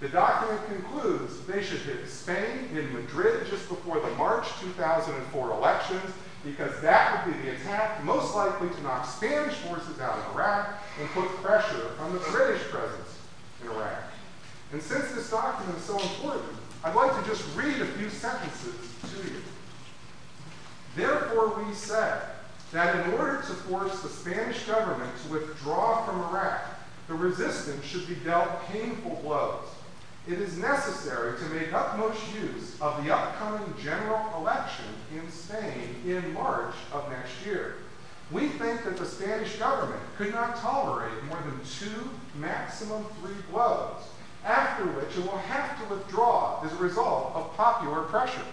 [0.00, 6.12] The document concludes they should hit Spain in Madrid just before the March 2004 elections
[6.44, 10.82] because that would be the attack most likely to knock Spanish forces out of Iraq
[10.98, 13.18] and put pressure on the British presence
[13.62, 14.04] in Iraq.
[14.72, 18.89] And since this document is so important, I'd like to just read a few sentences
[19.12, 19.42] to you.
[20.96, 22.22] Therefore, we said
[22.72, 26.60] that in order to force the Spanish government to withdraw from Iraq,
[27.08, 29.66] the resistance should be dealt painful blows
[30.28, 36.34] it is necessary to make utmost use of the upcoming general election in Spain in
[36.34, 37.76] March of next year.
[38.30, 44.02] We think that the Spanish government could not tolerate more than two, maximum three blows,
[44.44, 48.46] after which it will have to withdraw as a result of popular pressure.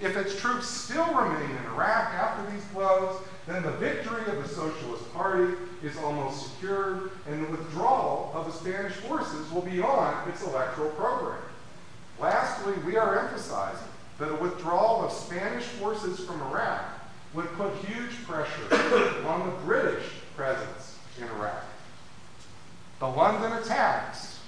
[0.00, 4.48] If its troops still remain in Iraq after these blows, then the victory of the
[4.48, 10.28] Socialist Party is almost secured, and the withdrawal of the Spanish forces will be on
[10.28, 11.40] its electoral program.
[12.18, 16.84] Lastly, we are emphasizing that a withdrawal of Spanish forces from Iraq
[17.34, 20.04] would put huge pressure on the British
[20.36, 21.64] presence in Iraq.
[23.00, 24.40] The London attacks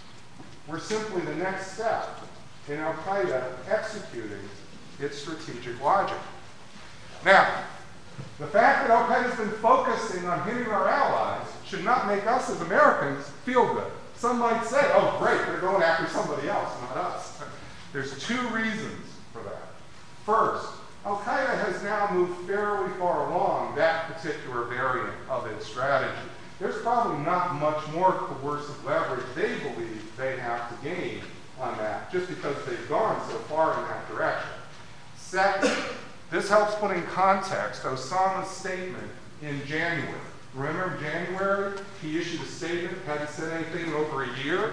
[0.68, 2.20] were simply the next step
[2.68, 4.48] in Al Qaeda executing
[5.00, 6.18] its strategic logic.
[7.24, 7.64] Now,
[8.38, 12.26] the fact that Al Qaeda has been focusing on hitting our allies should not make
[12.26, 13.90] us as Americans feel good.
[14.16, 17.42] Some might say, oh, great, they're going after somebody else, not us.
[17.92, 19.68] There's two reasons for that.
[20.24, 20.68] First,
[21.04, 26.28] Al Qaeda has now moved fairly far along that particular variant of its strategy.
[26.58, 31.20] There's probably not much more coercive leverage they believe they have to gain
[31.60, 34.50] on that just because they've gone so far in that direction.
[35.36, 35.76] Second,
[36.30, 39.10] this helps put in context Osama's statement
[39.42, 40.18] in January.
[40.54, 41.74] Remember January?
[42.00, 44.72] He issued a statement, hadn't said anything in over a year.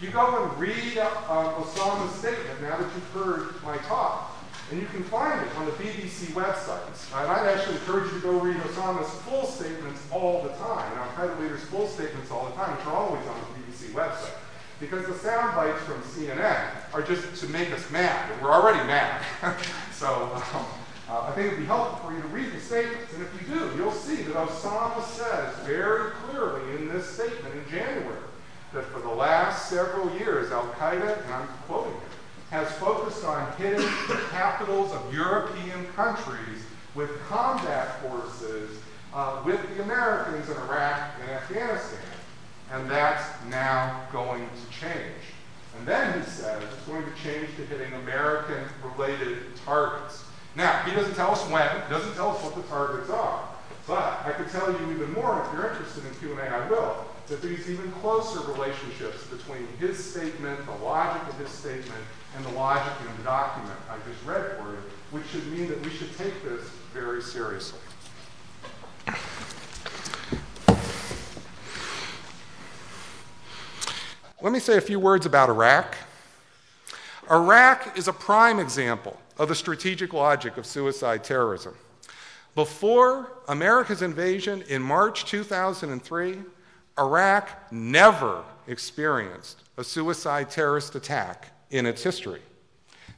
[0.00, 4.34] You go and read uh, Osama's statement now that you've heard my talk.
[4.70, 7.12] And you can find it on the BBC websites.
[7.14, 11.00] And I'd actually encourage you to go read Osama's full statements all the time, and
[11.02, 14.39] Al Qaeda leaders' full statements all the time, which are always on the BBC website.
[14.80, 18.78] Because the sound bites from CNN are just to make us mad, and we're already
[18.86, 19.22] mad.
[19.92, 20.64] so um,
[21.08, 23.12] uh, I think it would be helpful for you to read the statements.
[23.12, 27.70] And if you do, you'll see that Osama says very clearly in this statement in
[27.70, 28.22] January
[28.72, 32.00] that for the last several years, Al Qaeda, and I'm quoting him,
[32.50, 36.64] has focused on hitting the capitals of European countries
[36.94, 38.78] with combat forces
[39.12, 41.98] uh, with the Americans in Iraq and Afghanistan.
[42.72, 45.22] And that's now going to change.
[45.76, 50.24] And then he says it's going to change to hitting American related targets.
[50.56, 53.48] Now, he doesn't tell us when, he doesn't tell us what the targets are.
[53.86, 57.42] But I could tell you even more, if you're interested in Q&A, I will, that
[57.42, 62.04] there's even closer relationships between his statement, the logic of his statement,
[62.36, 65.80] and the logic in the document I just read for you, which should mean that
[65.84, 67.80] we should take this very seriously.
[74.42, 75.96] Let me say a few words about Iraq.
[77.30, 81.74] Iraq is a prime example of the strategic logic of suicide terrorism.
[82.54, 86.38] Before America's invasion in March 2003,
[86.98, 92.40] Iraq never experienced a suicide terrorist attack in its history.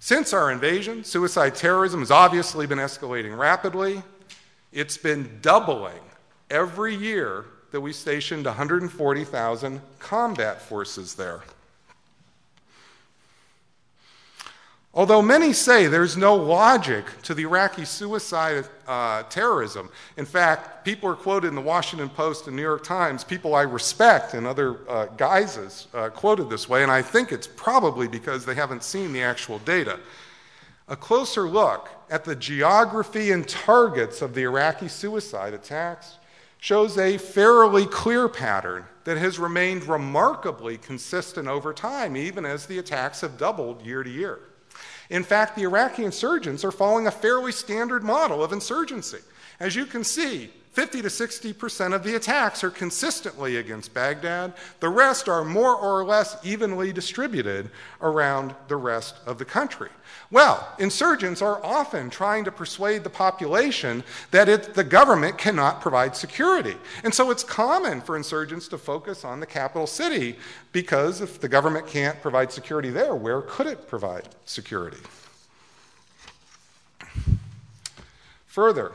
[0.00, 4.02] Since our invasion, suicide terrorism has obviously been escalating rapidly.
[4.72, 6.00] It's been doubling
[6.50, 11.42] every year that we stationed 140,000 combat forces there.
[14.94, 21.08] Although many say there's no logic to the Iraqi suicide uh, terrorism, in fact, people
[21.08, 24.86] are quoted in the Washington Post and New York Times, people I respect in other
[24.90, 29.14] uh, guises uh, quoted this way, and I think it's probably because they haven't seen
[29.14, 29.98] the actual data.
[30.88, 36.18] A closer look at the geography and targets of the Iraqi suicide attacks
[36.62, 42.78] shows a fairly clear pattern that has remained remarkably consistent over time, even as the
[42.78, 44.38] attacks have doubled year to year.
[45.10, 49.18] In fact, the Iraqi insurgents are following a fairly standard model of insurgency.
[49.58, 54.54] As you can see, 50 to 60% of the attacks are consistently against Baghdad.
[54.80, 57.70] The rest are more or less evenly distributed
[58.00, 59.90] around the rest of the country.
[60.30, 66.16] Well, insurgents are often trying to persuade the population that it, the government cannot provide
[66.16, 66.76] security.
[67.04, 70.36] And so it's common for insurgents to focus on the capital city
[70.72, 74.96] because if the government can't provide security there, where could it provide security?
[78.46, 78.92] Further,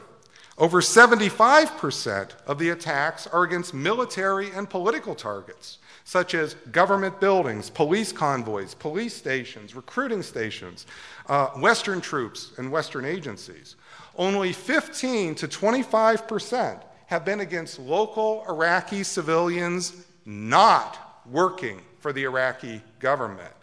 [0.58, 7.70] over 75% of the attacks are against military and political targets, such as government buildings,
[7.70, 10.88] police convoys, police stations, recruiting stations,
[11.28, 13.76] uh, Western troops, and Western agencies.
[14.16, 22.82] Only 15 to 25% have been against local Iraqi civilians not working for the Iraqi
[22.98, 23.54] government,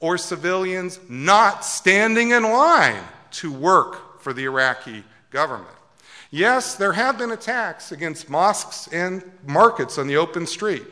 [0.00, 5.75] or civilians not standing in line to work for the Iraqi government.
[6.30, 10.84] Yes, there have been attacks against mosques and markets on the open street.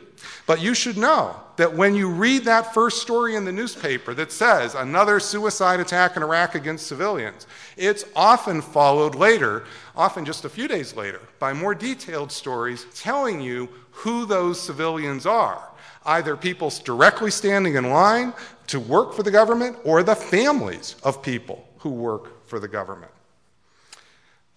[0.47, 4.31] But you should know that when you read that first story in the newspaper that
[4.31, 9.65] says another suicide attack in Iraq against civilians, it's often followed later,
[9.95, 15.25] often just a few days later, by more detailed stories telling you who those civilians
[15.25, 15.69] are.
[16.05, 18.33] Either people directly standing in line
[18.67, 23.11] to work for the government or the families of people who work for the government.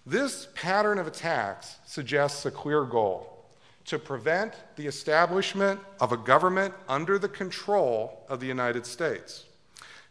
[0.05, 3.45] This pattern of attacks suggests a clear goal
[3.85, 9.45] to prevent the establishment of a government under the control of the United States.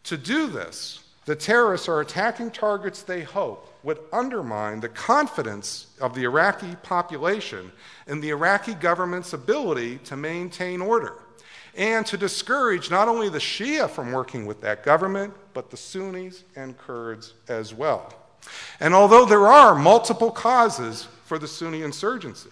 [0.03, 6.13] To do this, the terrorists are attacking targets they hope would undermine the confidence of
[6.13, 7.71] the Iraqi population
[8.07, 11.13] in the Iraqi government's ability to maintain order
[11.75, 16.43] and to discourage not only the Shia from working with that government, but the Sunnis
[16.55, 18.13] and Kurds as well.
[18.79, 22.49] And although there are multiple causes for the Sunni insurgency,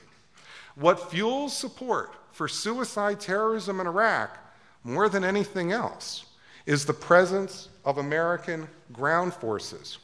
[0.75, 4.37] what fuels support for suicide terrorism in Iraq
[4.83, 6.25] more than anything else
[6.65, 9.97] is the presence of American ground forces.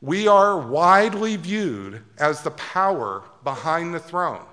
[0.00, 4.44] We are widely viewed as the power behind the throne.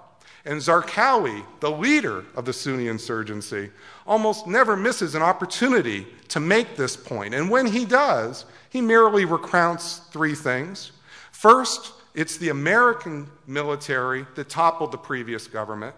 [0.45, 3.69] And Zarqawi, the leader of the Sunni insurgency,
[4.05, 7.33] almost never misses an opportunity to make this point.
[7.33, 8.45] And when he does,
[8.77, 10.91] he merely recounts three things.
[11.31, 15.95] First, it's the American military that toppled the previous government.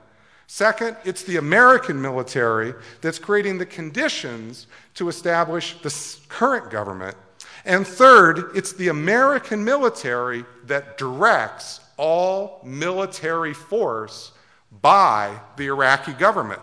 [0.48, 5.94] Second, it's the American military that's creating the conditions to establish the
[6.30, 7.18] current government.
[7.66, 14.32] And third, it's the American military that directs all military force
[14.82, 16.62] by the Iraqi government.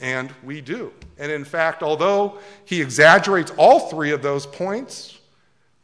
[0.00, 0.92] And we do.
[1.18, 5.16] And in fact, although he exaggerates all three of those points,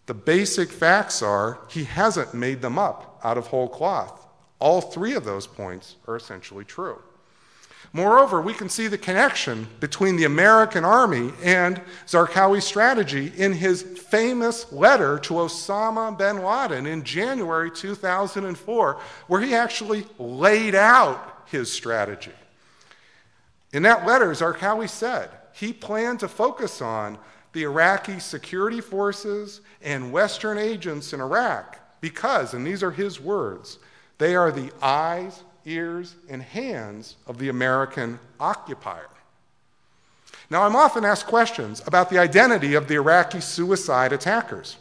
[0.07, 4.27] the basic facts are he hasn't made them up out of whole cloth.
[4.59, 7.03] All three of those points are essentially true.
[7.93, 13.83] Moreover, we can see the connection between the American Army and Zarqawi's strategy in his
[13.83, 21.73] famous letter to Osama bin Laden in January 2004, where he actually laid out his
[21.73, 22.33] strategy.
[23.73, 27.19] In that letter, Zarqawi said he planned to focus on
[27.57, 33.79] the Iraqi security forces and Western agents in Iraq because, and these are his words,
[34.19, 39.09] they are the eyes, ears, and hands of the American occupier.
[40.51, 44.77] Now, I'm often asked questions about the identity of the Iraqi suicide attackers.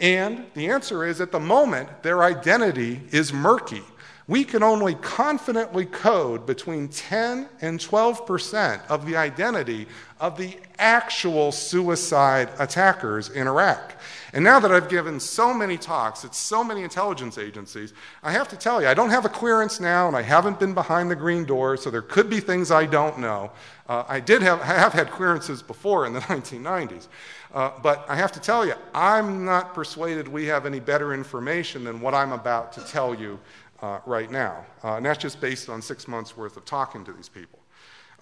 [0.00, 3.82] And the answer is at the moment, their identity is murky.
[4.26, 9.86] We can only confidently code between 10 and 12 percent of the identity
[10.18, 14.00] of the actual suicide attackers in Iraq.
[14.32, 18.48] And now that I've given so many talks at so many intelligence agencies, I have
[18.48, 21.16] to tell you, I don't have a clearance now, and I haven't been behind the
[21.16, 23.52] green door, so there could be things I don't know.
[23.88, 27.06] Uh, I did have, have had clearances before in the 1990s.
[27.52, 31.84] Uh, but I have to tell you, I'm not persuaded we have any better information
[31.84, 33.38] than what I'm about to tell you
[33.84, 34.64] uh, right now.
[34.82, 37.58] Uh, and that's just based on six months' worth of talking to these people.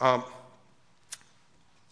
[0.00, 0.24] Um,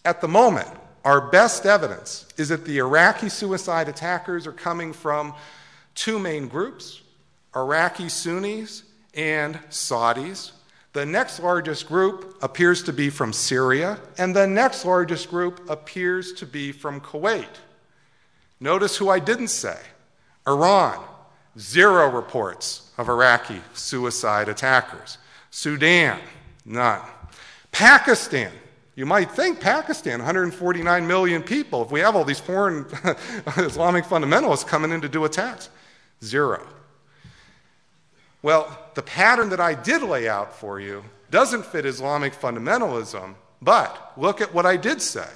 [0.04, 0.68] at the moment,
[1.04, 5.34] our best evidence is that the Iraqi suicide attackers are coming from
[5.94, 7.02] two main groups
[7.54, 8.82] Iraqi Sunnis
[9.14, 10.52] and Saudis.
[10.92, 16.32] The next largest group appears to be from Syria, and the next largest group appears
[16.34, 17.46] to be from Kuwait.
[18.58, 19.78] Notice who I didn't say
[20.46, 21.04] Iran,
[21.56, 25.16] zero reports of Iraqi suicide attackers.
[25.50, 26.20] Sudan,
[26.66, 27.00] none.
[27.72, 28.52] Pakistan,
[28.94, 32.84] you might think Pakistan, 149 million people, if we have all these foreign
[33.56, 35.70] Islamic fundamentalists coming in to do attacks,
[36.22, 36.66] zero.
[38.42, 44.12] Well, the pattern that I did lay out for you doesn't fit Islamic fundamentalism, but
[44.18, 45.28] look at what I did say,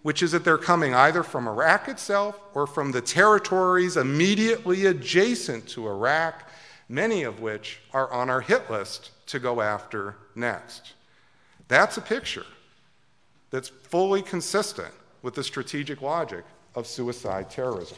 [0.00, 5.68] which is that they're coming either from Iraq itself or from the territories immediately adjacent
[5.68, 6.49] to Iraq,
[6.90, 10.92] many of which are on our hit list to go after next.
[11.68, 12.44] That's a picture
[13.50, 17.96] that's fully consistent with the strategic logic of suicide terrorism.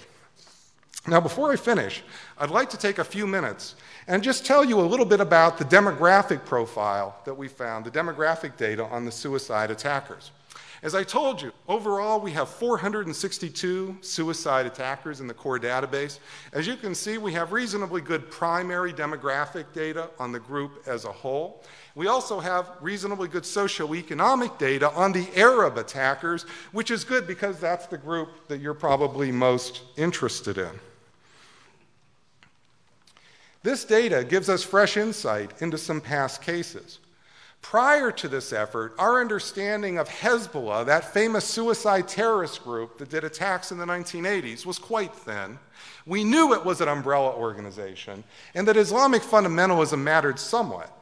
[1.09, 2.03] Now, before I finish,
[2.39, 3.77] I'd like to take a few minutes
[4.07, 7.91] and just tell you a little bit about the demographic profile that we found, the
[7.91, 10.31] demographic data on the suicide attackers.
[10.83, 16.19] As I told you, overall we have 462 suicide attackers in the core database.
[16.53, 21.05] As you can see, we have reasonably good primary demographic data on the group as
[21.05, 21.63] a whole.
[21.95, 27.61] We also have reasonably good socioeconomic data on the Arab attackers, which is good because
[27.61, 30.81] that's the group that you're probably most interested in.
[33.63, 36.99] This data gives us fresh insight into some past cases.
[37.63, 43.25] Prior to this effort, our understanding of Hezbollah, that famous suicide terrorist group that did
[43.25, 45.59] attacks in the 1980s, was quite thin.
[46.05, 50.93] We knew it was an umbrella organization and that Islamic fundamentalism mattered somewhat.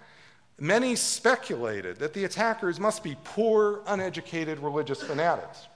[0.60, 5.66] Many speculated that the attackers must be poor, uneducated religious fanatics.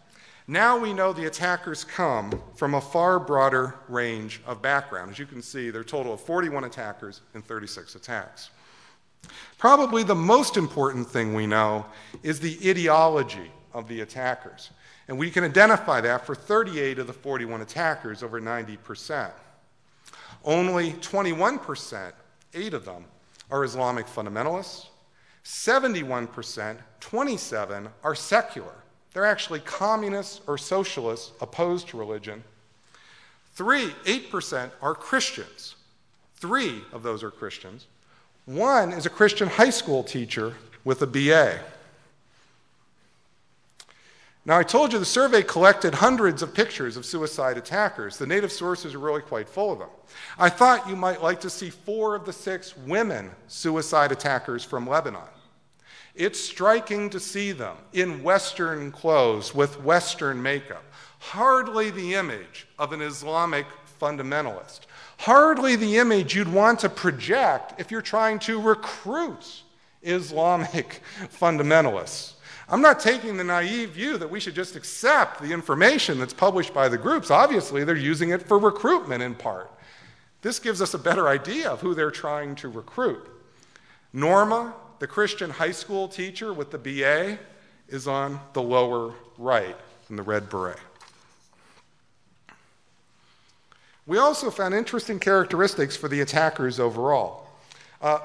[0.47, 5.11] Now we know the attackers come from a far broader range of background.
[5.11, 8.51] As you can see, there are a total of 41 attackers and 36 attacks.
[9.59, 11.87] Probably the most important thing we know
[12.22, 14.70] is the ideology of the attackers.
[15.09, 19.31] And we can identify that for 38 of the 41 attackers, over 90%.
[20.45, 22.12] Only 21%,
[22.55, 23.05] eight of them,
[23.51, 24.87] are Islamic fundamentalists.
[25.45, 28.75] 71%, 27, are secular.
[29.12, 32.43] They're actually communists or socialists opposed to religion.
[33.55, 35.77] Three, 8% are Christians.
[36.37, 37.87] Three of those are Christians.
[38.47, 41.61] One is a Christian high school teacher with a BA.
[44.47, 48.18] Now, I told you the survey collected hundreds of pictures of suicide attackers.
[48.18, 49.88] The native sources are really quite full of them.
[50.38, 54.86] I thought you might like to see four of the six women suicide attackers from
[54.86, 55.22] Lebanon.
[56.14, 60.84] It's striking to see them in Western clothes with Western makeup.
[61.18, 63.64] Hardly the image of an Islamic
[63.99, 64.80] fundamentalist.
[65.18, 69.62] Hardly the image you'd want to project if you're trying to recruit
[70.02, 71.02] Islamic
[71.40, 72.34] fundamentalists.
[72.68, 76.72] I'm not taking the naive view that we should just accept the information that's published
[76.72, 77.30] by the groups.
[77.30, 79.70] Obviously, they're using it for recruitment in part.
[80.40, 83.28] This gives us a better idea of who they're trying to recruit.
[84.12, 87.38] Norma, the Christian high school teacher with the BA,
[87.88, 89.76] is on the lower right
[90.08, 90.78] in the red beret.
[94.07, 97.48] We also found interesting characteristics for the attackers overall.
[98.02, 98.18] Uh,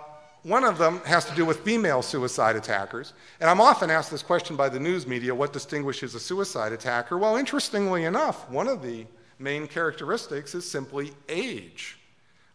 [0.43, 3.13] one of them has to do with female suicide attackers.
[3.39, 7.17] And I'm often asked this question by the news media what distinguishes a suicide attacker?
[7.17, 9.05] Well, interestingly enough, one of the
[9.37, 11.97] main characteristics is simply age.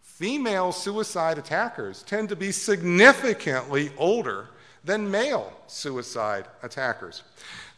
[0.03, 4.49] Female suicide attackers tend to be significantly older
[4.85, 7.23] than male suicide attackers.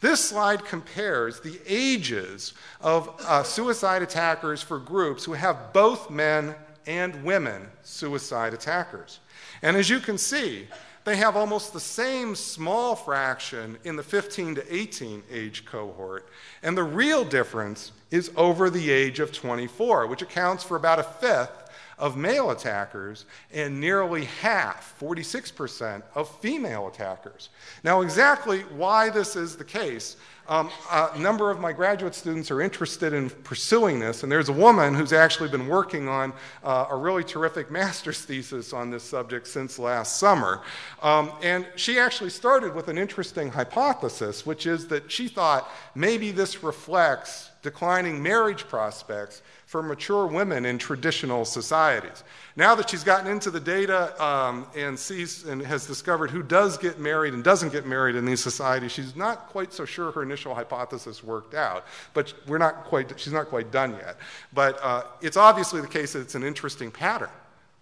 [0.06, 6.54] This slide compares the ages of uh, suicide attackers for groups who have both men
[6.86, 9.18] and women suicide attackers.
[9.62, 10.68] And as you can see,
[11.02, 16.28] they have almost the same small fraction in the 15 to 18 age cohort.
[16.62, 21.02] And the real difference is over the age of 24, which accounts for about a
[21.02, 21.65] fifth
[21.98, 27.48] of male attackers and nearly half, 46%, of female attackers.
[27.82, 30.16] Now, exactly why this is the case
[30.48, 34.52] um, a number of my graduate students are interested in pursuing this, and there's a
[34.52, 36.32] woman who's actually been working on
[36.62, 40.62] uh, a really terrific master's thesis on this subject since last summer.
[41.02, 46.30] Um, and she actually started with an interesting hypothesis, which is that she thought maybe
[46.30, 49.42] this reflects declining marriage prospects
[49.76, 52.24] for mature women in traditional societies.
[52.56, 56.78] Now that she's gotten into the data um, and sees and has discovered who does
[56.78, 60.22] get married and doesn't get married in these societies, she's not quite so sure her
[60.22, 61.84] initial hypothesis worked out.
[62.14, 64.16] But we're not quite, she's not quite done yet.
[64.54, 67.28] But uh, it's obviously the case that it's an interesting pattern.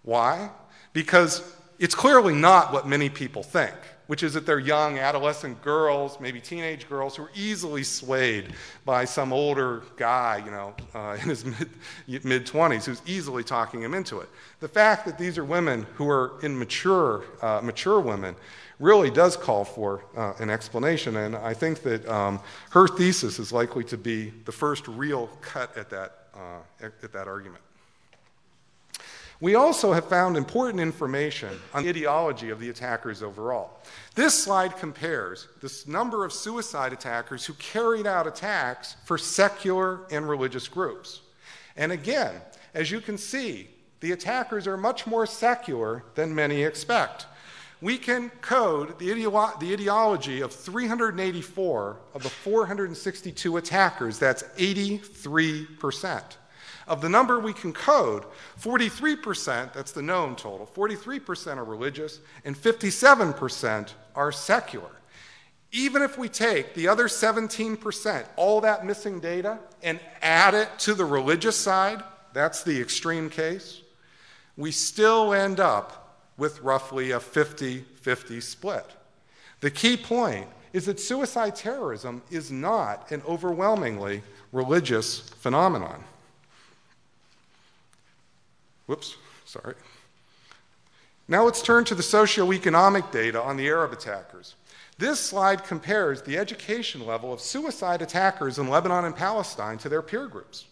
[0.03, 0.49] Why?
[0.91, 3.77] Because it's clearly not what many people think
[4.07, 8.53] which is that they're young adolescent girls, maybe teenage girls, who are easily swayed
[8.85, 13.93] by some older guy, you know, uh, in his mid 20s, who's easily talking him
[13.93, 14.29] into it.
[14.59, 18.35] The fact that these are women who are immature, uh, mature women,
[18.79, 22.39] really does call for uh, an explanation, and I think that um,
[22.71, 27.27] her thesis is likely to be the first real cut at that, uh, at that
[27.27, 27.64] argument.
[29.41, 33.81] We also have found important information on the ideology of the attackers overall.
[34.15, 40.27] This slide compares the number of suicide attackers who carried out attacks for secular and
[40.29, 41.21] religious groups.
[41.75, 42.33] And again,
[42.73, 43.67] as you can see,
[43.99, 47.25] the attackers are much more secular than many expect.
[47.81, 56.23] We can code the, ideo- the ideology of 384 of the 462 attackers, that's 83%.
[56.87, 58.25] Of the number we can code,
[58.61, 64.91] 43%, that's the known total, 43% are religious and 57% are secular.
[65.71, 70.93] Even if we take the other 17%, all that missing data, and add it to
[70.93, 73.81] the religious side, that's the extreme case,
[74.55, 78.85] we still end up with roughly a 50 50 split.
[79.61, 84.21] The key point is that suicide terrorism is not an overwhelmingly
[84.51, 86.03] religious phenomenon.
[88.85, 89.15] Whoops,
[89.45, 89.75] sorry.
[91.27, 94.55] Now let's turn to the socioeconomic data on the Arab attackers.
[94.97, 100.01] This slide compares the education level of suicide attackers in Lebanon and Palestine to their
[100.01, 100.65] peer groups.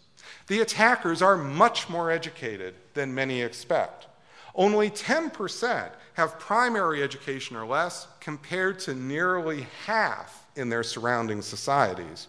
[0.46, 4.06] The attackers are much more educated than many expect.
[4.54, 12.28] Only 10% have primary education or less, compared to nearly half in their surrounding societies.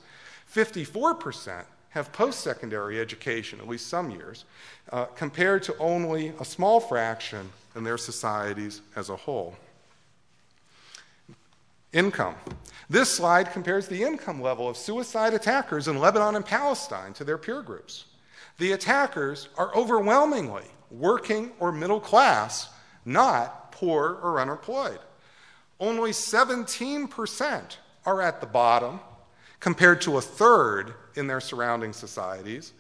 [0.54, 1.64] 54%
[1.96, 4.44] have post secondary education, at least some years,
[4.92, 9.56] uh, compared to only a small fraction in their societies as a whole.
[11.94, 12.36] Income.
[12.90, 17.38] This slide compares the income level of suicide attackers in Lebanon and Palestine to their
[17.38, 18.04] peer groups.
[18.58, 22.70] The attackers are overwhelmingly working or middle class,
[23.06, 25.00] not poor or unemployed.
[25.80, 29.00] Only 17% are at the bottom,
[29.62, 32.74] compared to a third in their surrounding societies.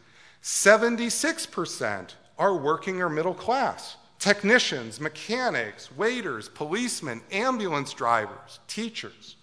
[0.43, 9.35] 76% are working or middle class technicians, mechanics, waiters, policemen, ambulance drivers, teachers.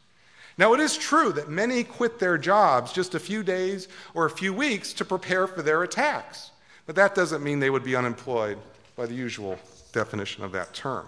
[0.59, 4.30] Now, it is true that many quit their jobs just a few days or a
[4.30, 6.51] few weeks to prepare for their attacks,
[6.86, 8.59] but that doesn't mean they would be unemployed
[8.97, 9.59] by the usual
[9.93, 11.07] definition of that term.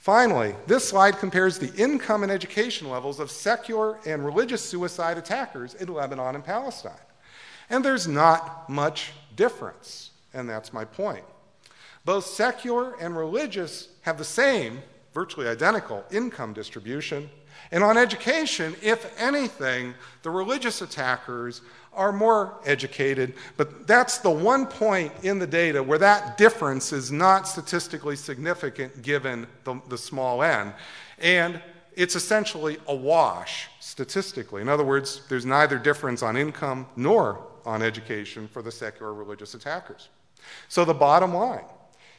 [0.00, 5.74] Finally, this slide compares the income and education levels of secular and religious suicide attackers
[5.74, 6.92] in Lebanon and Palestine.
[7.68, 11.24] And there's not much difference, and that's my point.
[12.06, 14.80] Both secular and religious have the same,
[15.12, 17.28] virtually identical, income distribution.
[17.70, 19.92] And on education, if anything,
[20.22, 21.60] the religious attackers
[21.92, 27.10] are more educated, but that's the one point in the data where that difference is
[27.10, 30.72] not statistically significant given the, the small n.
[31.18, 31.60] And
[31.94, 34.62] it's essentially a wash statistically.
[34.62, 39.54] In other words, there's neither difference on income nor on education for the secular religious
[39.54, 40.08] attackers.
[40.68, 41.64] So the bottom line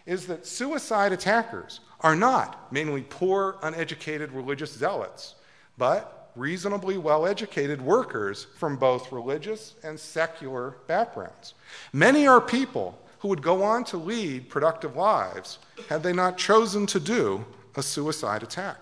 [0.05, 5.35] is that suicide attackers are not mainly poor, uneducated religious zealots,
[5.77, 11.53] but reasonably well educated workers from both religious and secular backgrounds.
[11.93, 15.59] Many are people who would go on to lead productive lives
[15.89, 18.77] had they not chosen to do a suicide attack.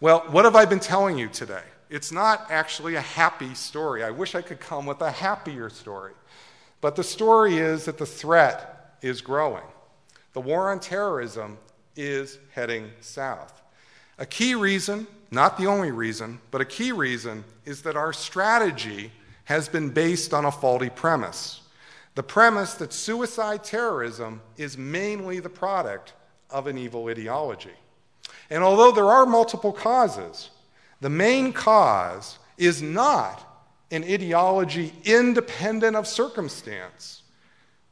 [0.00, 1.62] Well, what have I been telling you today?
[1.88, 4.02] It's not actually a happy story.
[4.02, 6.12] I wish I could come with a happier story.
[6.80, 9.62] But the story is that the threat is growing.
[10.32, 11.58] The war on terrorism
[11.94, 13.62] is heading south.
[14.18, 19.10] A key reason not the only reason, but a key reason, is that our strategy
[19.44, 21.62] has been based on a faulty premise.
[22.14, 26.12] The premise that suicide terrorism is mainly the product
[26.50, 27.72] of an evil ideology.
[28.50, 30.50] And although there are multiple causes,
[31.00, 33.48] the main cause is not
[33.90, 37.22] an ideology independent of circumstance,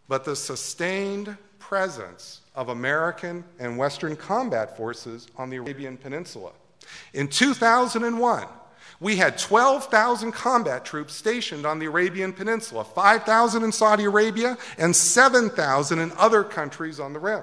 [0.09, 6.53] but the sustained presence of American and Western combat forces on the Arabian Peninsula.
[7.13, 8.47] In 2001,
[9.01, 14.95] we had 12,000 combat troops stationed on the Arabian Peninsula, 5,000 in Saudi Arabia, and
[14.95, 17.43] 7,000 in other countries on the rim.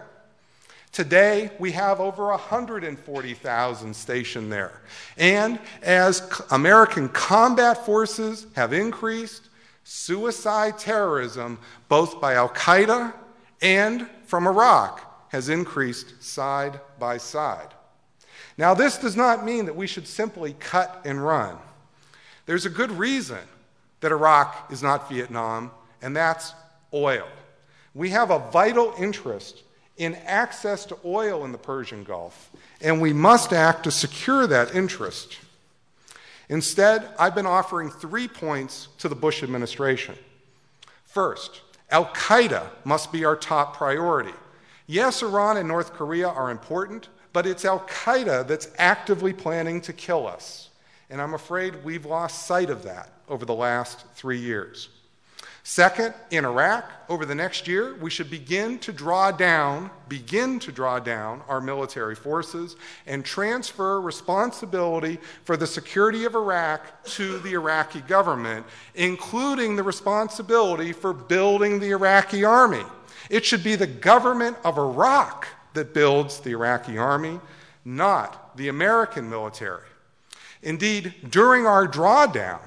[0.92, 4.82] Today, we have over 140,000 stationed there.
[5.18, 9.50] And as American combat forces have increased,
[9.84, 13.14] suicide terrorism, both by Al Qaeda
[13.62, 17.74] and from Iraq, has increased side by side.
[18.58, 21.58] Now, this does not mean that we should simply cut and run.
[22.46, 23.40] There's a good reason
[24.00, 26.54] that Iraq is not Vietnam, and that's
[26.94, 27.28] oil.
[27.94, 29.64] We have a vital interest
[29.98, 32.52] in access to oil in the Persian Gulf,
[32.82, 35.40] and we must act to secure that interest.
[36.50, 40.16] Instead, I've been offering three points to the Bush administration.
[41.06, 44.34] First, Al Qaeda must be our top priority.
[44.86, 49.94] Yes, Iran and North Korea are important, but it's Al Qaeda that's actively planning to
[49.94, 50.70] kill us.
[51.10, 54.90] And I'm afraid we've lost sight of that over the last three years.
[55.70, 60.72] Second, in Iraq, over the next year, we should begin to draw down, begin to
[60.72, 67.52] draw down our military forces and transfer responsibility for the security of Iraq to the
[67.52, 68.66] Iraqi government,
[68.96, 72.86] including the responsibility for building the Iraqi army.
[73.30, 77.40] It should be the government of Iraq that builds the Iraqi army,
[77.86, 79.88] not the American military.
[80.64, 82.60] Indeed, during our drawdown,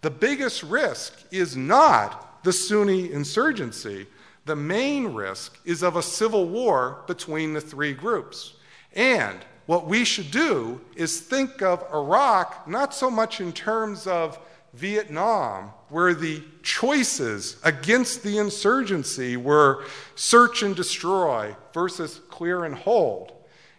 [0.00, 4.06] the biggest risk is not the Sunni insurgency.
[4.46, 8.54] The main risk is of a civil war between the three groups.
[8.94, 14.38] And what we should do is think of Iraq not so much in terms of
[14.72, 19.84] Vietnam, where the choices against the insurgency were
[20.16, 23.30] search and destroy versus clear and hold.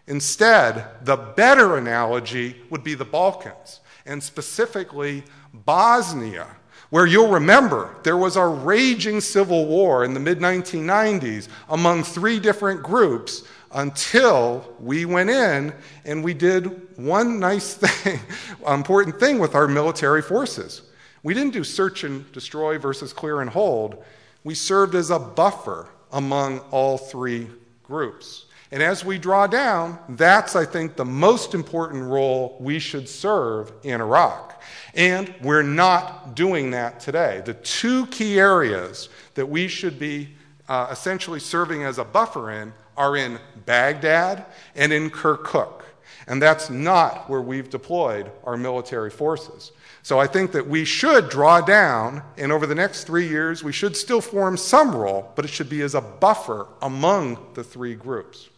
[0.06, 6.46] Instead, the better analogy would be the Balkans, and specifically Bosnia,
[6.88, 12.40] where you'll remember there was a raging civil war in the mid 1990s among three
[12.40, 13.42] different groups
[13.72, 15.70] until we went in
[16.06, 18.18] and we did one nice thing,
[18.66, 20.80] important thing with our military forces.
[21.26, 24.00] We didn't do search and destroy versus clear and hold.
[24.44, 27.48] We served as a buffer among all three
[27.82, 28.44] groups.
[28.70, 33.72] And as we draw down, that's, I think, the most important role we should serve
[33.82, 34.62] in Iraq.
[34.94, 37.42] And we're not doing that today.
[37.44, 40.28] The two key areas that we should be
[40.68, 44.46] uh, essentially serving as a buffer in are in Baghdad
[44.76, 45.82] and in Kirkuk.
[46.28, 49.72] And that's not where we've deployed our military forces.
[50.06, 53.72] So I think that we should draw down, and over the next three years, we
[53.72, 57.96] should still form some role, but it should be as a buffer among the three
[57.96, 58.48] groups.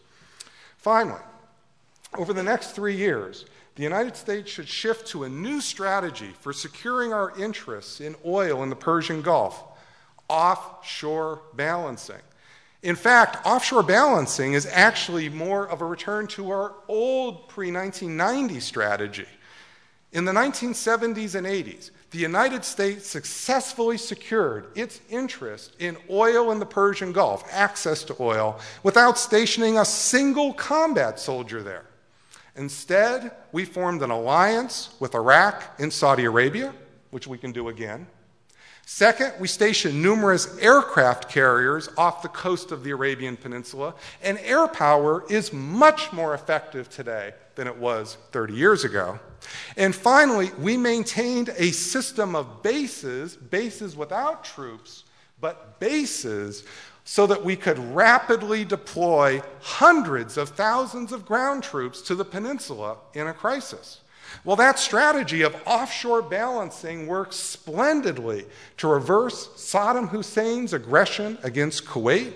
[0.77, 1.23] Finally,
[2.15, 6.53] over the next three years, the United States should shift to a new strategy for
[6.53, 9.63] securing our interests in oil in the Persian Gulf
[10.27, 12.21] offshore balancing.
[12.83, 18.59] In fact, offshore balancing is actually more of a return to our old pre 1990
[18.59, 19.25] strategy.
[20.11, 26.57] In the 1970s and 80s, the United States successfully secured its interest in oil in
[26.57, 31.85] the Persian Gulf, access to oil, without stationing a single combat soldier there.
[32.55, 36.73] Instead, we formed an alliance with Iraq and Saudi Arabia,
[37.11, 38.07] which we can do again.
[38.87, 43.93] Second, we stationed numerous aircraft carriers off the coast of the Arabian Peninsula,
[44.23, 49.19] and air power is much more effective today than it was 30 years ago.
[49.77, 55.03] And finally, we maintained a system of bases, bases without troops,
[55.41, 56.63] but bases
[57.03, 62.97] so that we could rapidly deploy hundreds of thousands of ground troops to the peninsula
[63.13, 64.01] in a crisis.
[64.43, 68.45] Well, that strategy of offshore balancing works splendidly
[68.77, 72.33] to reverse Saddam Hussein's aggression against Kuwait.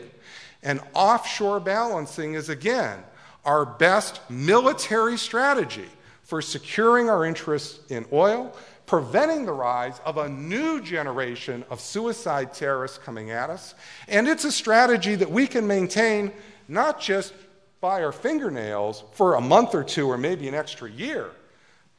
[0.64, 3.04] And offshore balancing is again
[3.46, 5.90] our best military strategy
[6.34, 8.58] for securing our interests in oil,
[8.88, 13.76] preventing the rise of a new generation of suicide terrorists coming at us.
[14.08, 16.32] And it's a strategy that we can maintain
[16.68, 17.36] not just
[17.82, 21.30] by our fingernails for a month or two or maybe an extra year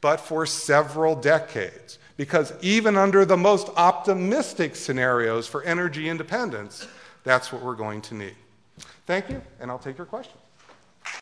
[0.01, 1.97] but for several decades.
[2.17, 6.85] Because even under the most optimistic scenarios for energy independence,
[7.23, 8.35] that's what we're going to need.
[9.05, 10.44] Thank you, and I'll take your questions.